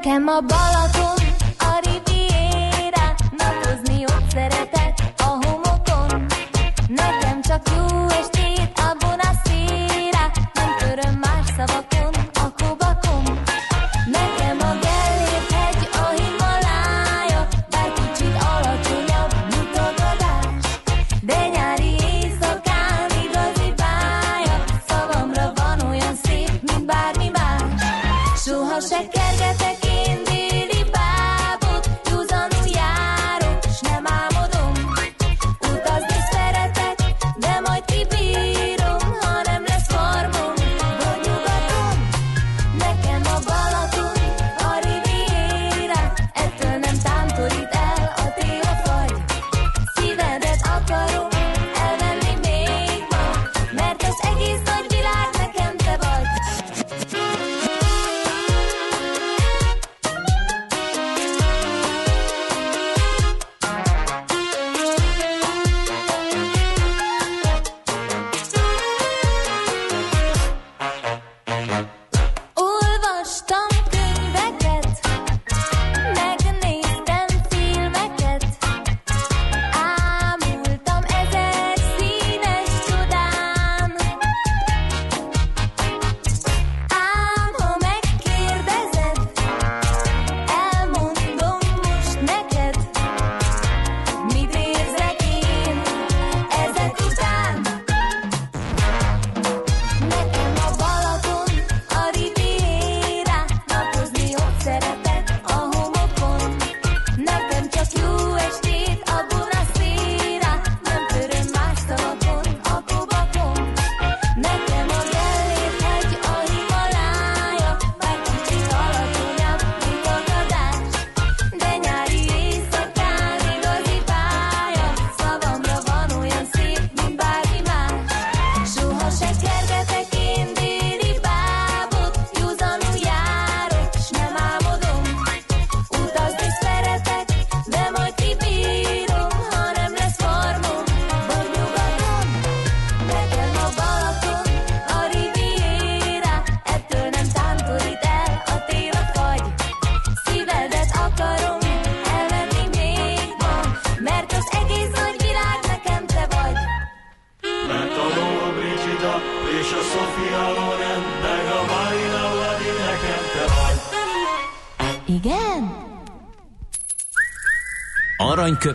[0.06, 0.75] Nekem a Balaton,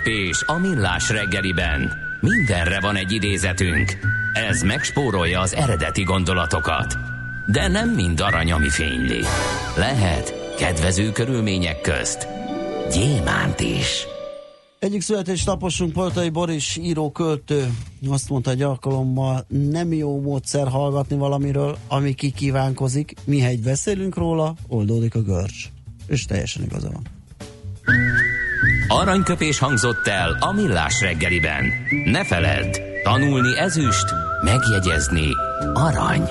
[0.01, 1.91] aranyköpés a millás reggeliben.
[2.19, 3.97] Mindenre van egy idézetünk.
[4.33, 6.97] Ez megspórolja az eredeti gondolatokat.
[7.51, 9.19] De nem mind arany, ami fényli.
[9.77, 12.27] Lehet kedvező körülmények közt
[12.91, 14.05] gyémánt is.
[14.79, 17.67] Egyik születésnaposunk Poltai Boris író költő
[18.09, 25.15] azt mondta egy alkalommal, nem jó módszer hallgatni valamiről, ami kikívánkozik, mihegy beszélünk róla, oldódik
[25.15, 25.69] a görcs.
[26.07, 27.03] És teljesen igaza van.
[29.01, 31.73] Aranyköpés hangzott el a millás reggeliben.
[32.05, 34.05] Ne feledd, tanulni ezüst,
[34.43, 35.27] megjegyezni
[35.73, 36.29] arany.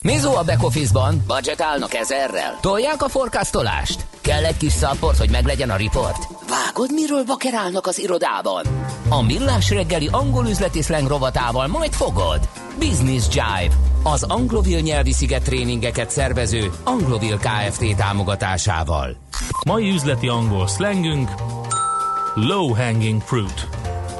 [0.00, 2.58] Mizo a back office-ban, budgetálnak ezerrel.
[2.60, 4.06] Tolják a forecastolást?
[4.20, 6.26] Kell egy kis szapport, hogy meglegyen a riport?
[6.48, 8.64] Vágod, miről vakerálnak az irodában?
[9.08, 12.48] A millás reggeli angol üzleti slang rovatával majd fogod.
[12.78, 17.96] Business Jive, az anglovil nyelvi sziget tréningeket szervező Anglovil Kft.
[17.96, 19.16] támogatásával.
[19.66, 21.30] Mai üzleti angol szlengünk
[22.34, 23.68] low hanging fruit.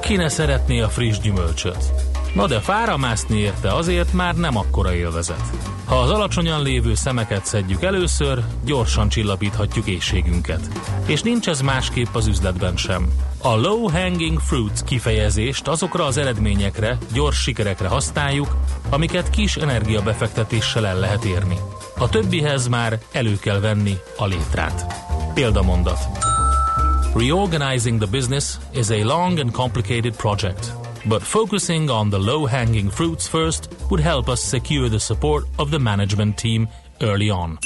[0.01, 2.02] Ki ne szeretné a friss gyümölcsöt?
[2.33, 5.43] Na de fára mászni érte azért már nem akkora élvezet.
[5.85, 10.67] Ha az alacsonyan lévő szemeket szedjük először, gyorsan csillapíthatjuk éjségünket.
[11.05, 13.07] És nincs ez másképp az üzletben sem.
[13.41, 18.57] A low hanging fruits kifejezést azokra az eredményekre, gyors sikerekre használjuk,
[18.89, 21.57] amiket kis energiabefektetéssel el lehet érni.
[21.97, 24.85] A többihez már elő kell venni a létrát.
[25.33, 25.99] Példamondat.
[27.15, 32.89] Reorganizing the business is a long and complicated project, but focusing on the low hanging
[32.89, 36.67] fruits first would help us secure the support of the management team
[37.01, 37.57] early on.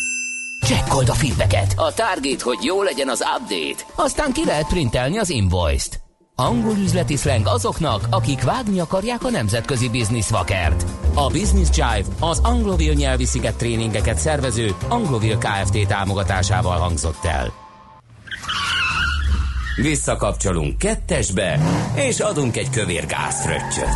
[0.66, 3.94] Csekkold a feedbacket, a target, hogy jó legyen az update.
[3.96, 6.00] Aztán ki lehet printelni az invoice-t.
[6.36, 10.86] Angol üzleti slang azoknak, akik vágni akarják a nemzetközi business vakert.
[11.14, 15.88] A Business Jive az Anglovil nyelvi sziget tréningeket szervező Anglovil Kft.
[15.88, 17.67] támogatásával hangzott el.
[19.82, 21.60] Visszakapcsolunk kettesbe,
[21.96, 23.96] és adunk egy kövér gázfröccsöt.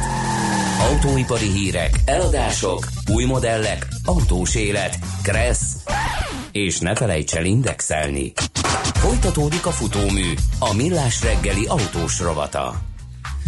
[0.90, 5.76] Autóipari hírek, eladások, új modellek, autós élet, kressz,
[6.52, 8.34] és ne felejts el indexelni.
[8.94, 12.82] Folytatódik a futómű, a millás reggeli autós rovata.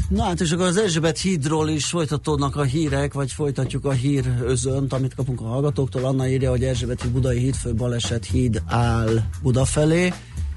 [0.09, 4.25] Na hát és akkor az Erzsébet hídról is folytatódnak a hírek, vagy folytatjuk a hír
[4.45, 6.05] özönt, amit kapunk a hallgatóktól.
[6.05, 10.13] Anna írja, hogy Erzsébet híd Budai hídfő baleset híd áll Buda felé,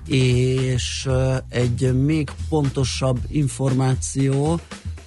[0.07, 1.09] és
[1.49, 4.61] egy még pontosabb információ,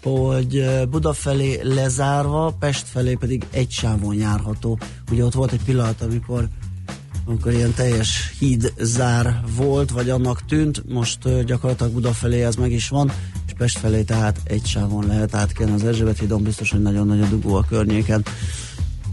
[0.04, 4.80] hogy Buda felé lezárva, Pest felé pedig egy sávon járható.
[5.12, 6.48] Ugye ott volt egy pillanat, amikor
[7.26, 12.72] amikor ilyen teljes híd zár volt, vagy annak tűnt, most gyakorlatilag Buda felé ez meg
[12.72, 13.12] is van,
[13.46, 17.22] és Pest felé tehát egy sávon lehet átkelni az Erzsébet hídon, biztos, hogy nagyon nagy
[17.22, 18.26] a dugó a környéken.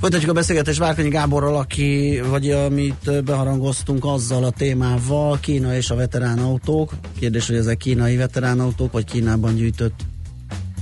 [0.00, 5.94] Folytatjuk a beszélgetést Várkonyi Gáborral, aki, vagy amit beharangoztunk azzal a témával, Kína és a
[5.94, 6.92] veterán autók.
[7.18, 10.04] Kérdés, hogy ezek kínai veterán autók, vagy Kínában gyűjtött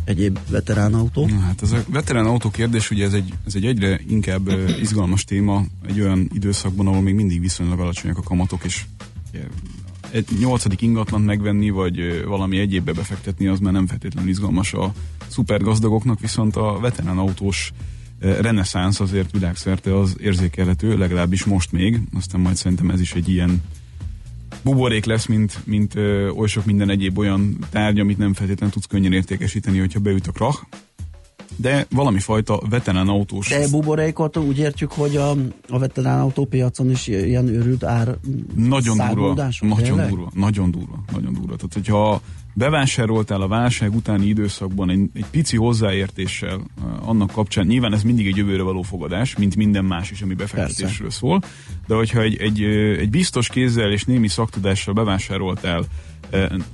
[0.05, 1.27] egyéb veterán autó?
[1.27, 4.49] Na, hát ez a veterán autó kérdés, ugye ez egy, ez egy egyre inkább
[4.81, 8.85] izgalmas téma egy olyan időszakban, ahol még mindig viszonylag alacsonyak a kamatok, és
[10.11, 14.93] egy nyolcadik ingatlant megvenni, vagy valami egyébbe befektetni, az már nem feltétlenül izgalmas a
[15.27, 17.73] szupergazdagoknak, viszont a veterán autós
[18.25, 23.63] reneszánsz azért világszerte az érzékelhető, legalábbis most még, aztán majd szerintem ez is egy ilyen
[24.63, 28.87] buborék lesz, mint, mint ö, oly sok minden egyéb olyan tárgy, amit nem feltétlenül tudsz
[28.87, 30.63] könnyen értékesíteni, hogyha beüt a krach.
[31.57, 33.49] De valami fajta veterán autós.
[33.49, 35.31] De buborékot úgy értjük, hogy a,
[35.69, 38.17] a veterán autópiacon is ilyen őrült ár
[38.55, 40.09] nagyon durva, nagyon tényleg?
[40.09, 41.57] durva, nagyon durva, nagyon durva.
[41.57, 42.21] Tehát, hogyha
[42.55, 48.27] bevásároltál a válság utáni időszakban egy, egy pici hozzáértéssel uh, annak kapcsán, nyilván ez mindig
[48.27, 51.43] egy jövőre való fogadás, mint minden más is, ami befektetésről szól,
[51.87, 55.85] de hogyha egy, egy, ö, egy biztos kézzel és némi szaktudással bevásároltál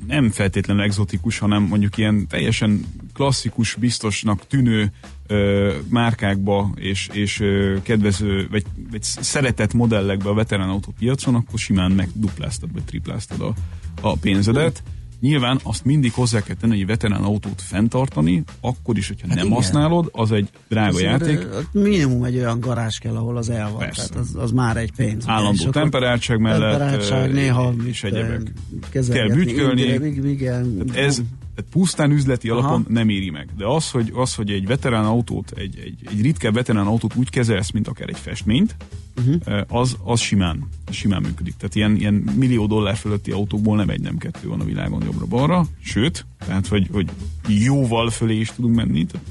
[0.06, 2.84] nem feltétlenül egzotikus, hanem mondjuk ilyen teljesen
[3.14, 4.92] klasszikus, biztosnak tűnő
[5.26, 11.92] ö, márkákba és, és ö, kedvező, vagy, vagy szeretett modellekbe a veterán autópiacon, akkor simán
[11.92, 13.54] megdupláztad, vagy tripláztad a,
[14.00, 14.82] a pénzedet.
[15.20, 19.37] Nyilván azt mindig hozzá kell tenni, hogy egy veterán autót fenntartani, akkor is, hogyha nem
[19.37, 19.56] Hát igen.
[19.56, 21.46] használod, az egy drága Azért, játék.
[21.72, 23.78] Minimum egy olyan garázs kell, ahol az el van.
[23.78, 24.09] Persze.
[24.09, 25.24] Tehát az, az már egy pénz.
[25.26, 28.52] Állandó akkor temperáltság mellett temperáltság, ö, néha és egyebek.
[28.90, 29.83] Kell bütykölni.
[29.83, 31.22] igen, igen, ez
[31.54, 32.58] tehát pusztán üzleti Aha.
[32.58, 33.48] alapon nem éri meg.
[33.56, 37.30] De az, hogy, az, hogy egy veterán autót, egy, egy, egy ritkább veterán autót úgy
[37.30, 38.76] kezelsz, mint akár egy festményt,
[39.16, 39.60] uh-huh.
[39.68, 41.56] az, az simán, simán működik.
[41.56, 45.66] Tehát ilyen, ilyen millió dollár fölötti autókból nem egy, nem kettő van a világon jobbra-balra,
[45.82, 47.10] sőt, tehát, hogy, hogy
[47.48, 49.26] jóval fölé is tudunk menni, tehát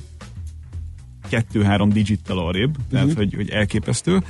[1.29, 3.15] kettő-három digittel arrébb, tehát, Mhm.
[3.15, 4.23] hogy, hogy elképesztő.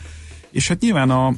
[0.50, 1.34] És hát nyilván a,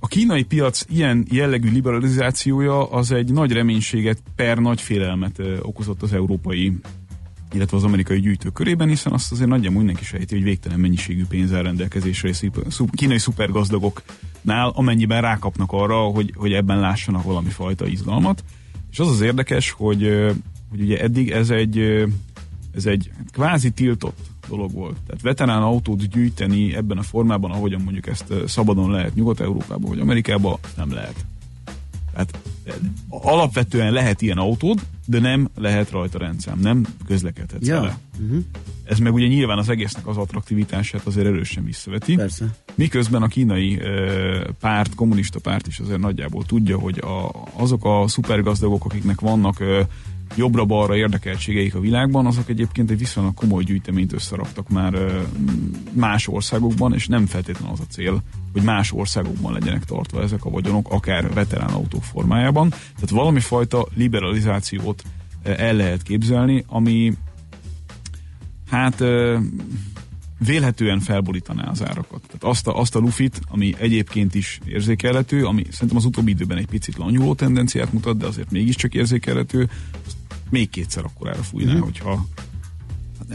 [0.00, 6.12] a kínai piac ilyen jellegű liberalizációja az egy nagy reménységet per nagy félelmet okozott az
[6.12, 6.80] európai
[7.52, 11.52] illetve az amerikai gyűjtők körében, hiszen azt azért nagyjából mindenki sejti, hogy végtelen mennyiségű pénz
[11.52, 12.30] áll rendelkezésre
[12.92, 18.44] kínai szupergazdagoknál, amennyiben rákapnak arra, hogy, hogy ebben lássanak valami fajta izgalmat.
[18.90, 20.32] És az az érdekes, hogy,
[20.70, 21.78] hogy ugye eddig ez egy,
[22.74, 24.18] ez egy kvázi tiltott
[24.48, 24.96] dolog volt.
[25.06, 30.00] Tehát veterán autót gyűjteni ebben a formában, ahogyan mondjuk ezt ö, szabadon lehet Nyugat-Európában vagy
[30.00, 31.24] Amerikában, nem lehet.
[32.14, 32.74] Hát eh,
[33.08, 37.80] alapvetően lehet ilyen autód, de nem lehet rajta rendszám, nem közlekedhetsz Ja.
[37.80, 37.98] vele.
[38.84, 42.14] Ez meg ugye nyilván az egésznek az attraktivitását azért erősen visszaveti.
[42.14, 42.54] Persze.
[42.74, 48.04] Miközben a kínai ö, párt, kommunista párt is azért nagyjából tudja, hogy a, azok a
[48.08, 49.80] szupergazdagok, akiknek vannak ö,
[50.34, 54.94] jobbra-balra érdekeltségeik a világban, azok egyébként egy viszonylag komoly gyűjteményt összeraktak már
[55.92, 58.22] más országokban, és nem feltétlenül az a cél,
[58.52, 62.68] hogy más országokban legyenek tartva ezek a vagyonok, akár veterán autók formájában.
[62.68, 65.02] Tehát valami fajta liberalizációt
[65.42, 67.14] el lehet képzelni, ami
[68.70, 69.02] hát
[70.38, 72.20] vélhetően felborítaná az árakat.
[72.26, 76.58] Tehát azt a, azt a lufit, ami egyébként is érzékelhető, ami szerintem az utóbbi időben
[76.58, 79.70] egy picit lanyuló tendenciát mutat, de azért mégiscsak érzékelhető,
[80.06, 80.16] azt
[80.50, 81.84] még kétszer akkorára fújná, uh-huh.
[81.84, 82.26] hogyha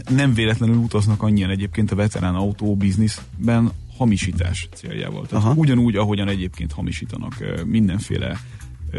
[0.08, 5.26] nem véletlenül utaznak annyian egyébként a veterán autó bizniszben hamisítás céljával.
[5.26, 5.54] Tehát Aha.
[5.56, 7.34] ugyanúgy, ahogyan egyébként hamisítanak
[7.66, 8.38] mindenféle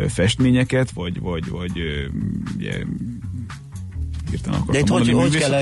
[0.07, 1.71] festményeket, vagy, vagy, vagy
[2.55, 2.83] ugye,
[4.29, 5.53] hirtelen De itt hogy, hogy kell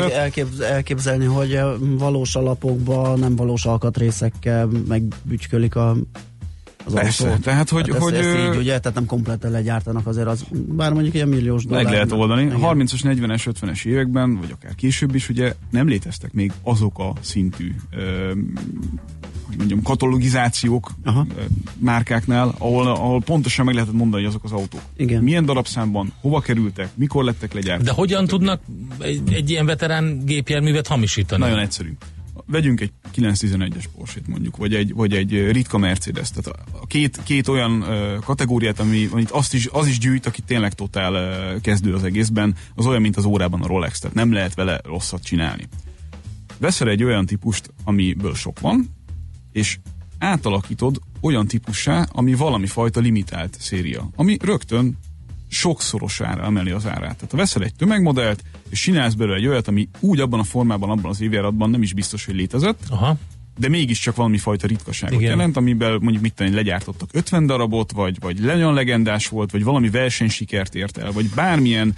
[0.62, 5.96] elképzelni, hogy valós alapokban, nem valós alkatrészekkel megbücskölik a,
[6.86, 7.42] az Persze, autót?
[7.44, 10.94] tehát, hogy- tehát hogy, ezt, ezt így, ugye, tehát nem kompletten legyártanak azért az, bár
[10.94, 11.84] mondjuk ilyen milliós dollár.
[11.84, 12.42] Meg lehet oldani.
[12.42, 12.58] Igen.
[12.62, 17.76] 30-as, 40-es, 50-es években, vagy akár később is, ugye nem léteztek még azok a szintű
[17.92, 18.32] ö,
[19.48, 21.26] hogy mondjam, katalogizációk Aha.
[21.78, 24.82] márkáknál, ahol, ahol pontosan meg lehetett mondani, hogy azok az autók.
[24.98, 25.24] Igen.
[25.24, 27.86] Milyen darabszámban, hova kerültek, mikor lettek legyártva.
[27.86, 28.62] De hogyan tudnak
[29.00, 31.42] egy, egy ilyen veterán gépjárművet hamisítani?
[31.44, 31.94] Nagyon egyszerű.
[32.46, 36.30] Vegyünk egy 911-es Porsche-t mondjuk, vagy egy, vagy egy ritka Mercedes.
[36.30, 40.42] Tehát a két, két olyan ö, kategóriát, ami, amit azt is, az is gyűjt, aki
[40.42, 44.32] tényleg totál ö, kezdő az egészben, az olyan, mint az órában a Rolex, tehát nem
[44.32, 45.68] lehet vele rosszat csinálni.
[46.58, 48.90] Veszel egy olyan típust, amiből sok van,
[49.52, 49.78] és
[50.20, 54.98] átalakítod olyan típussá, ami valami fajta limitált széria, ami rögtön
[55.54, 57.16] sokszorosára emeli az árát.
[57.16, 60.90] Tehát ha veszel egy tömegmodellt, és csinálsz belőle egy olyat, ami úgy abban a formában,
[60.90, 63.18] abban az évjáratban nem is biztos, hogy létezett, Aha.
[63.58, 65.30] de mégiscsak valami fajta ritkaságot Igen.
[65.30, 69.90] Jelent, amiben mondjuk mit tenni, legyártottak 50 darabot, vagy, vagy nagyon legendás volt, vagy valami
[69.90, 71.96] versenysikert ért el, vagy bármilyen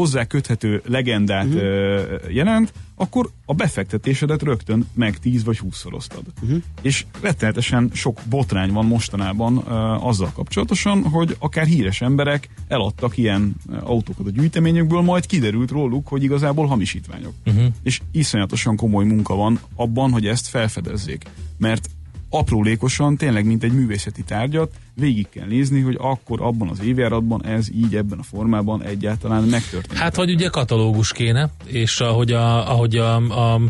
[0.00, 2.34] hozzá köthető legendát uh-huh.
[2.34, 6.22] jelent, akkor a befektetésedet rögtön meg 10 vagy 20 szoroztad.
[6.42, 6.62] Uh-huh.
[6.82, 13.54] És rettenetesen sok botrány van mostanában uh, azzal kapcsolatosan, hogy akár híres emberek eladtak ilyen
[13.80, 17.32] autókat a gyűjteményükből, majd kiderült róluk, hogy igazából hamisítványok.
[17.46, 17.64] Uh-huh.
[17.82, 21.24] És iszonyatosan komoly munka van abban, hogy ezt felfedezzék.
[21.58, 21.88] Mert
[22.38, 27.68] aprólékosan, tényleg mint egy művészeti tárgyat, végig kell nézni, hogy akkor abban az évjáratban ez
[27.74, 29.98] így ebben a formában egyáltalán megtörtént.
[30.00, 33.14] Hát, hogy ugye katalógus kéne, és ahogy a, ahogy a,
[33.54, 33.60] a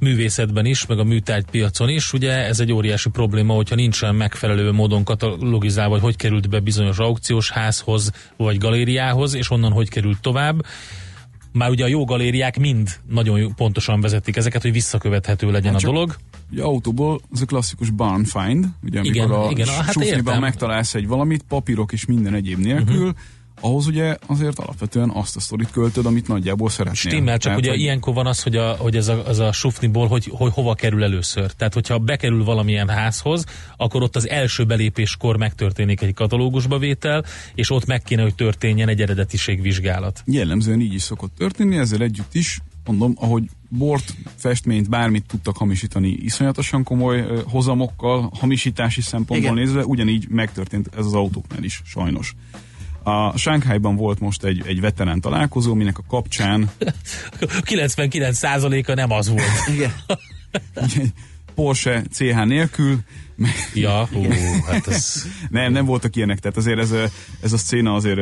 [0.00, 5.04] művészetben is, meg a műtárgypiacon is, ugye ez egy óriási probléma, hogyha nincsen megfelelő módon
[5.04, 10.62] katalogizálva, hogy hogy került be bizonyos aukciós házhoz, vagy galériához, és onnan hogy került tovább.
[11.52, 15.86] Már ugye a jó galériák mind nagyon pontosan vezetik ezeket, hogy visszakövethető legyen Hát a
[15.86, 16.16] dolog.
[16.50, 20.40] Ugye autóból az a klasszikus barn find, ugye amikor Igen, a igen, hát sufniban értem.
[20.40, 23.16] megtalálsz egy valamit, papírok és minden egyéb nélkül, uh-huh.
[23.60, 27.12] Ahhoz ugye azért alapvetően azt a sztorit költöd, amit nagyjából szeretnél.
[27.12, 29.52] Stimmel, csak Tehát, ugye hogy- ilyenkor van az, hogy, a, hogy ez a, az a
[29.52, 31.50] sufniból, hogy, hogy hova kerül először.
[31.50, 33.44] Tehát, hogyha bekerül valamilyen házhoz,
[33.76, 38.88] akkor ott az első belépéskor megtörténik egy katalógusba vétel, és ott meg kéne, hogy történjen
[38.88, 40.22] egy eredetiségvizsgálat.
[40.26, 46.08] Jellemzően így is szokott történni, ezzel együtt is, mondom, ahogy bort, festményt, bármit tudtak hamisítani
[46.08, 49.54] iszonyatosan komoly hozamokkal, hamisítási szempontból Igen.
[49.54, 52.34] nézve, ugyanígy megtörtént ez az autóknál is, sajnos.
[53.02, 56.70] A Sánkhájban volt most egy, egy veterán találkozó, minek a kapcsán
[57.40, 59.68] 99%-a nem az volt.
[59.74, 59.92] Igen.
[61.54, 62.98] Porsche CH nélkül,
[63.74, 64.22] ja, hú,
[64.66, 65.26] hát ez...
[65.50, 66.94] nem, nem voltak ilyenek, tehát azért ez,
[67.40, 68.20] ez a széna azért,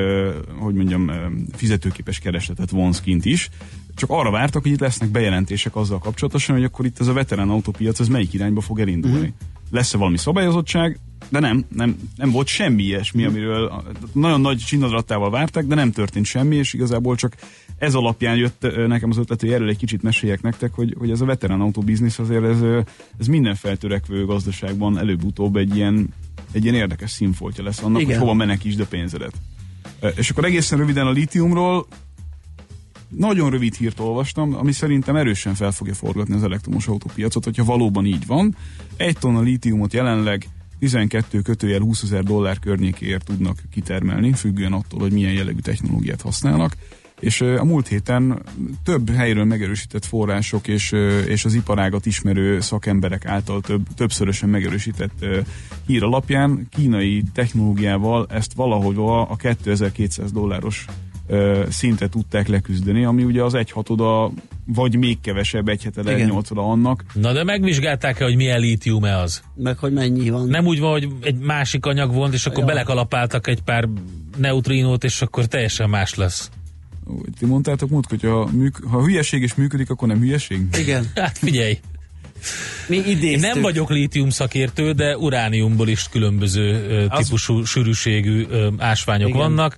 [0.58, 1.10] hogy mondjam,
[1.56, 3.48] fizetőképes keresletet vonz kint is.
[3.94, 7.48] Csak arra vártak, hogy itt lesznek bejelentések azzal kapcsolatosan, hogy akkor itt ez a veterán
[7.48, 9.18] autópiac, ez melyik irányba fog elindulni.
[9.18, 9.57] Mhm.
[9.70, 10.98] Lesz-e valami szabályozottság?
[11.28, 13.30] De nem, nem, nem volt semmi ilyesmi, Mhm.
[13.30, 17.34] amiről nagyon nagy csinadrattával vártak, de nem történt semmi, és igazából csak
[17.78, 21.20] ez alapján jött nekem az ötlet, hogy erről egy kicsit meséljek nektek, hogy, hogy ez
[21.20, 22.60] a veterán autóbiznisz azért ez,
[23.18, 26.08] ez minden feltörekvő gazdaságban előbb-utóbb egy ilyen,
[26.52, 28.12] egy ilyen érdekes színfoltja lesz annak, Igen.
[28.12, 29.32] hogy hova menekítsd a pénzedet.
[30.16, 31.86] És akkor egészen röviden a lítiumról,
[33.08, 38.06] nagyon rövid hírt olvastam, ami szerintem erősen fel fogja forgatni az elektromos autópiacot, hogyha valóban
[38.06, 38.56] így van.
[38.96, 40.48] Egy tonna lítiumot jelenleg
[40.78, 46.76] 12 kötőjel 20 ezer dollár környékéért tudnak kitermelni, függően attól, hogy milyen jellegű technológiát használnak.
[47.20, 48.42] És a múlt héten
[48.84, 50.92] több helyről megerősített források és,
[51.26, 55.26] és az iparágat ismerő szakemberek által több, többszörösen megerősített
[55.86, 60.84] hír alapján kínai technológiával ezt valahol a 2200 dolláros
[61.28, 64.30] ö, szintet tudták leküzdeni, ami ugye az egy hatoda,
[64.66, 67.04] vagy még kevesebb, egy hetede, egy nyolcoda annak.
[67.14, 69.42] Na de megvizsgálták-e, hogy milyen lítium-e az?
[69.54, 70.48] Meg hogy mennyi van.
[70.48, 72.64] Nem úgy van, hogy egy másik anyag volt, és akkor Ja.
[72.66, 73.88] belekalapáltak egy pár
[74.36, 76.50] neutrinót, és akkor teljesen más lesz.
[77.38, 80.60] Ti mondtátok múlt, hogy ha, műk, ha hülyeség is működik, akkor nem hülyeség?
[80.78, 81.06] Igen.
[81.14, 81.78] Hát figyelj,
[82.88, 83.52] Mi én idéztük.
[83.52, 89.40] nem vagyok lítium szakértő, de urániumból is különböző ö, Az- típusú, sűrűségű ö, ásványok Igen.
[89.40, 89.76] vannak.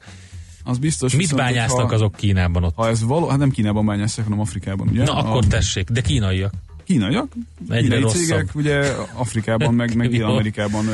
[0.70, 1.12] Az biztos.
[1.12, 2.74] Mit viszont, bányáztak ha, azok Kínában ott?
[2.74, 5.04] Ha ez való, hát nem Kínában bányászták, hanem Afrikában, ugye?
[5.04, 6.52] Na akkor a tessék, de kínaiak.
[6.84, 7.32] kínaiak,
[7.68, 8.20] Egyre kínai rosszabb.
[8.22, 10.10] cégek, ugye Afrikában, meg, meg.
[10.16, 10.84] Dél-Amerikában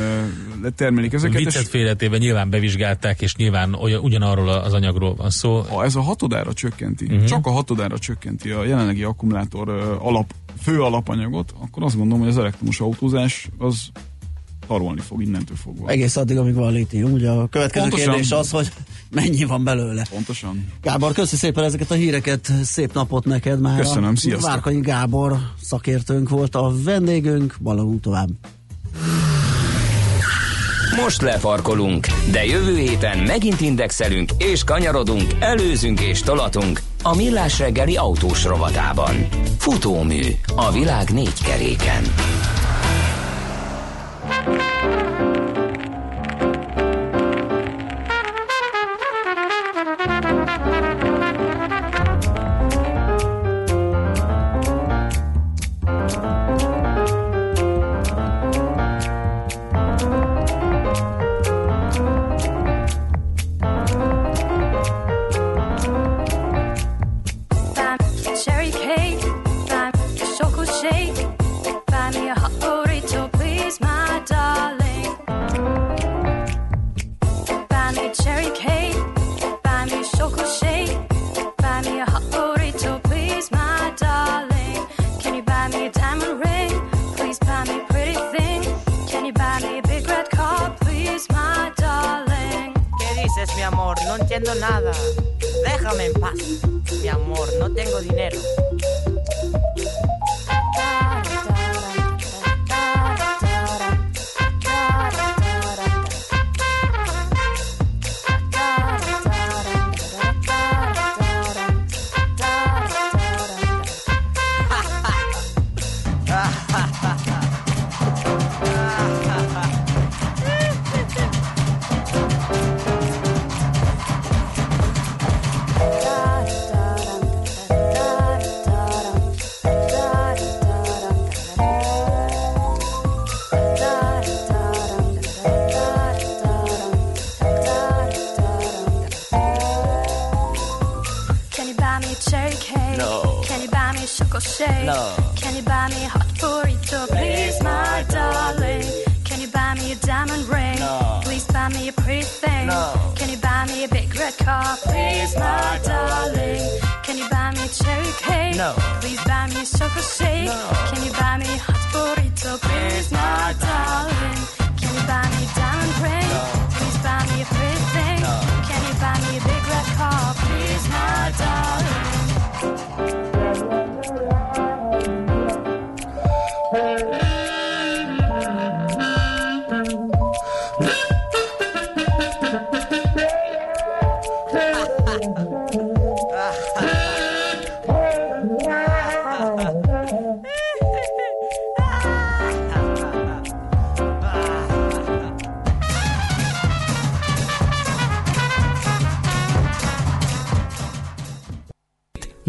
[0.77, 1.39] termelik ezeket.
[1.39, 5.61] Viccet És félretéve nyilván bevizsgálták, és nyilván olyan, ugyanarról az anyagról van szó.
[5.61, 7.25] ha ez a hatodára csökkenti, uh-huh.
[7.25, 9.69] csak a hatodára csökkenti a jelenlegi akkumulátor
[10.01, 13.91] alap, fő alapanyagot, akkor azt gondolom, hogy az elektromos autózás az
[14.67, 15.89] tarolni fog innentől fogva.
[15.89, 17.13] Egész addig, amíg van lítium.
[17.13, 18.13] Ugye a következő Pontosan.
[18.13, 18.73] kérdés az, hogy
[19.11, 20.07] mennyi van belőle.
[20.11, 20.67] Pontosan.
[20.83, 23.79] Gábor, köszi szépen ezeket a híreket, szép napot neked már.
[23.81, 24.51] Köszönöm, sziasztok.
[24.51, 28.29] Várkanyi Gábor szakértőnk volt a vendégünk, balagunk tovább.
[31.03, 37.97] Most lefarkolunk, de jövő héten megint indexelünk és kanyarodunk, előzünk és tolatunk a Millás reggeli
[37.97, 39.15] autós rovatában.
[39.59, 40.23] Futómű
[40.57, 42.03] a világ négy keréken.
[44.47, 45.06] Thank you.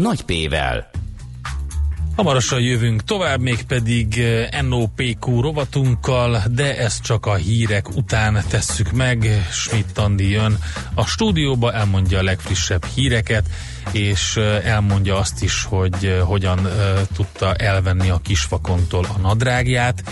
[0.08, 0.90] Nagy P-vel.
[2.16, 9.46] Hamarosan jövünk tovább, mégpedig eh, NOPQ rovatunkkal, de ezt csak a hírek után tesszük meg.
[9.50, 10.58] Schmidt Andi jön
[10.94, 13.46] a stúdióba, elmondja a legfrissebb híreket,
[13.92, 16.68] és eh, elmondja azt is, hogy eh, hogyan
[17.14, 20.02] tudta elvenni a kisfakontól a nadrágját.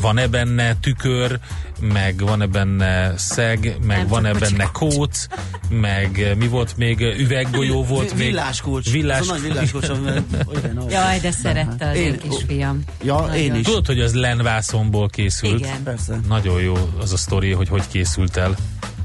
[0.00, 1.38] Van-e benne tükör,
[1.80, 5.26] meg van-e benne szeg, meg Nem, van-e benne kóc,
[5.70, 8.26] meg mi volt még, üveggolyó volt még.
[8.26, 8.90] Villáskulcs.
[8.90, 9.18] Villás...
[9.20, 9.86] Ez a nagy villáskulcs,
[10.90, 12.82] Jaj, de szerette az én Én- kisfiam.
[13.02, 13.64] Ja, én is.
[13.64, 15.60] Tudod, hogy az Len vászonból készült?
[15.60, 15.82] Igen.
[15.82, 16.20] Persze.
[16.28, 18.54] Nagyon jó az a sztori, hogy hogy készült el.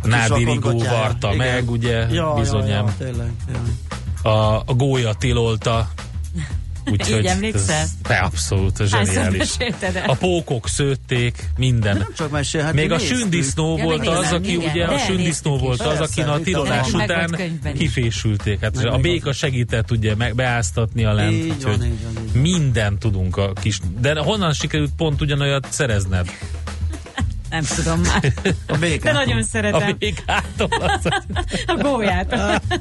[0.04, 1.48] Nádi Rigó varta Igen.
[1.48, 2.86] meg, ugye, Ja, bizonyám.
[2.86, 3.32] Ja, ja, tényleg.
[4.24, 4.32] Ja.
[4.32, 5.90] a, a gólya tilolta.
[6.92, 7.76] Úgyhogy Így emlékszel?
[7.82, 9.50] ez- De abszolút, zseniális.
[10.06, 11.98] A pókok szőtték, minden.
[11.98, 12.80] Nem csak mesélhetünk.
[12.80, 14.70] Még a sündisznó Ja, volt az, aki igen.
[14.70, 16.40] ugye a sündisznó volt az, akin a.
[16.44, 17.38] Meg után
[17.78, 18.60] kifésülték.
[18.60, 22.32] Hát a béka segített ugye meg beáztatni a lent, Így van, úgyhogy így van, így
[22.34, 22.42] van.
[22.42, 23.80] mindent tudunk a kis...
[24.00, 26.28] De honnan sikerült pont ugyanolyat szerezned?
[27.50, 28.34] Nem tudom már.
[28.68, 29.14] A békát.
[29.14, 31.08] De nagyon A szeretem békától az...
[31.66, 32.34] a gólyát.